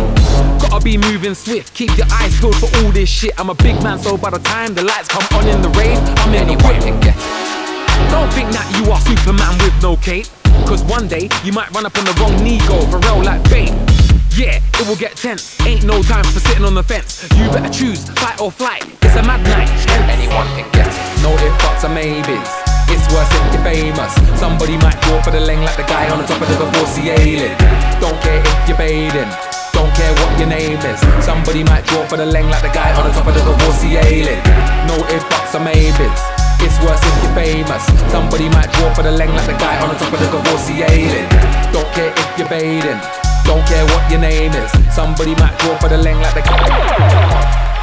Gotta 0.60 0.84
be 0.84 0.98
moving 0.98 1.34
swift, 1.34 1.74
keep 1.74 1.98
your 1.98 2.08
eyes 2.12 2.38
peeled 2.42 2.58
for 2.58 2.68
all 2.80 2.92
this 2.92 3.08
shit. 3.08 3.40
I'm 3.40 3.50
a 3.50 3.56
big 3.56 3.82
man, 3.82 4.00
so 4.00 4.18
by 4.18 4.32
the 4.32 4.40
time 4.40 4.74
the 4.74 4.84
lights 4.84 5.08
come 5.08 5.24
on 5.40 5.48
in 5.48 5.62
the 5.62 5.70
rave, 5.70 5.98
I'm 5.98 6.34
in 6.34 6.48
the 6.48 6.62
whip. 6.68 7.45
Don't 8.12 8.32
think 8.34 8.52
that 8.52 8.66
you 8.78 8.92
are 8.92 9.00
Superman 9.02 9.58
with 9.64 9.76
no 9.82 9.96
cape. 9.98 10.28
Cause 10.66 10.84
one 10.84 11.08
day 11.08 11.30
you 11.44 11.52
might 11.52 11.70
run 11.72 11.86
up 11.86 11.98
on 11.98 12.06
the 12.06 12.16
wrong 12.20 12.36
Nego 12.44 12.82
for 12.90 13.00
real 13.00 13.22
like 13.24 13.44
bait. 13.50 13.72
Yeah, 14.36 14.60
it 14.60 14.86
will 14.88 15.00
get 15.00 15.16
tense. 15.16 15.56
Ain't 15.64 15.86
no 15.86 16.04
time 16.04 16.26
for 16.26 16.40
sitting 16.44 16.66
on 16.66 16.76
the 16.76 16.84
fence. 16.84 17.24
You 17.40 17.48
better 17.52 17.72
choose 17.72 18.10
fight 18.20 18.42
or 18.42 18.52
flight. 18.52 18.84
It's 19.02 19.16
a 19.16 19.24
mad 19.24 19.40
night. 19.48 19.72
Anyone 20.12 20.48
can 20.60 20.68
get 20.76 20.92
it. 20.92 21.24
No 21.24 21.32
if 21.40 21.56
buts 21.64 21.86
or 21.86 21.90
maybes. 21.90 22.52
It's 22.92 23.08
worse 23.16 23.32
if 23.32 23.54
you're 23.56 23.64
famous. 23.64 24.12
Somebody 24.38 24.78
might 24.78 25.00
go 25.08 25.22
for 25.24 25.32
the 25.32 25.40
leng 25.40 25.64
like 25.64 25.78
the 25.78 25.88
guy 25.88 26.12
on 26.12 26.20
the 26.20 26.28
top 26.28 26.42
of 26.42 26.48
the 26.52 26.58
Divorcee 26.60 27.10
ailing. 27.16 27.56
Don't 28.04 28.20
care 28.22 28.44
if 28.44 28.68
you're 28.68 28.78
bathing. 28.78 29.32
Don't 29.72 29.94
care 29.96 30.14
what 30.20 30.38
your 30.38 30.50
name 30.50 30.84
is. 30.84 31.00
Somebody 31.24 31.64
might 31.64 31.86
draw 31.86 32.06
for 32.06 32.18
the 32.18 32.26
leng 32.28 32.52
like 32.52 32.62
the 32.62 32.76
guy 32.76 32.92
on 33.00 33.08
the 33.08 33.14
top 33.16 33.28
of 33.28 33.34
the 33.34 33.42
Divorcee 33.42 33.98
ailing. 33.98 34.42
No 34.88 35.00
if 35.16 35.24
buts 35.30 35.56
or 35.56 35.64
maybes. 35.64 36.35
It's 36.66 36.82
worse 36.82 37.00
if 37.00 37.24
you're 37.24 37.36
famous. 37.36 37.86
Somebody 38.12 38.50
might 38.50 38.72
draw 38.74 38.92
for 38.96 39.04
the 39.04 39.14
leng 39.14 39.30
like 39.38 39.46
the 39.46 39.54
guy 39.54 39.78
on 39.84 39.90
the 39.90 39.96
top 40.02 40.12
of 40.12 40.20
the 40.20 40.82
ailing. 40.82 41.30
Don't 41.72 41.86
care 41.94 42.10
if 42.10 42.40
you're 42.40 42.50
bathing. 42.50 43.00
Don't 43.46 43.66
care 43.68 43.86
what 43.86 44.10
your 44.10 44.20
name 44.20 44.52
is. 44.52 44.72
Somebody 44.94 45.36
might 45.36 45.56
draw 45.60 45.78
for 45.78 45.90
the 45.90 45.98
leng 45.98 46.20
like 46.22 46.34
the 46.34 46.42
guy. 46.42 47.75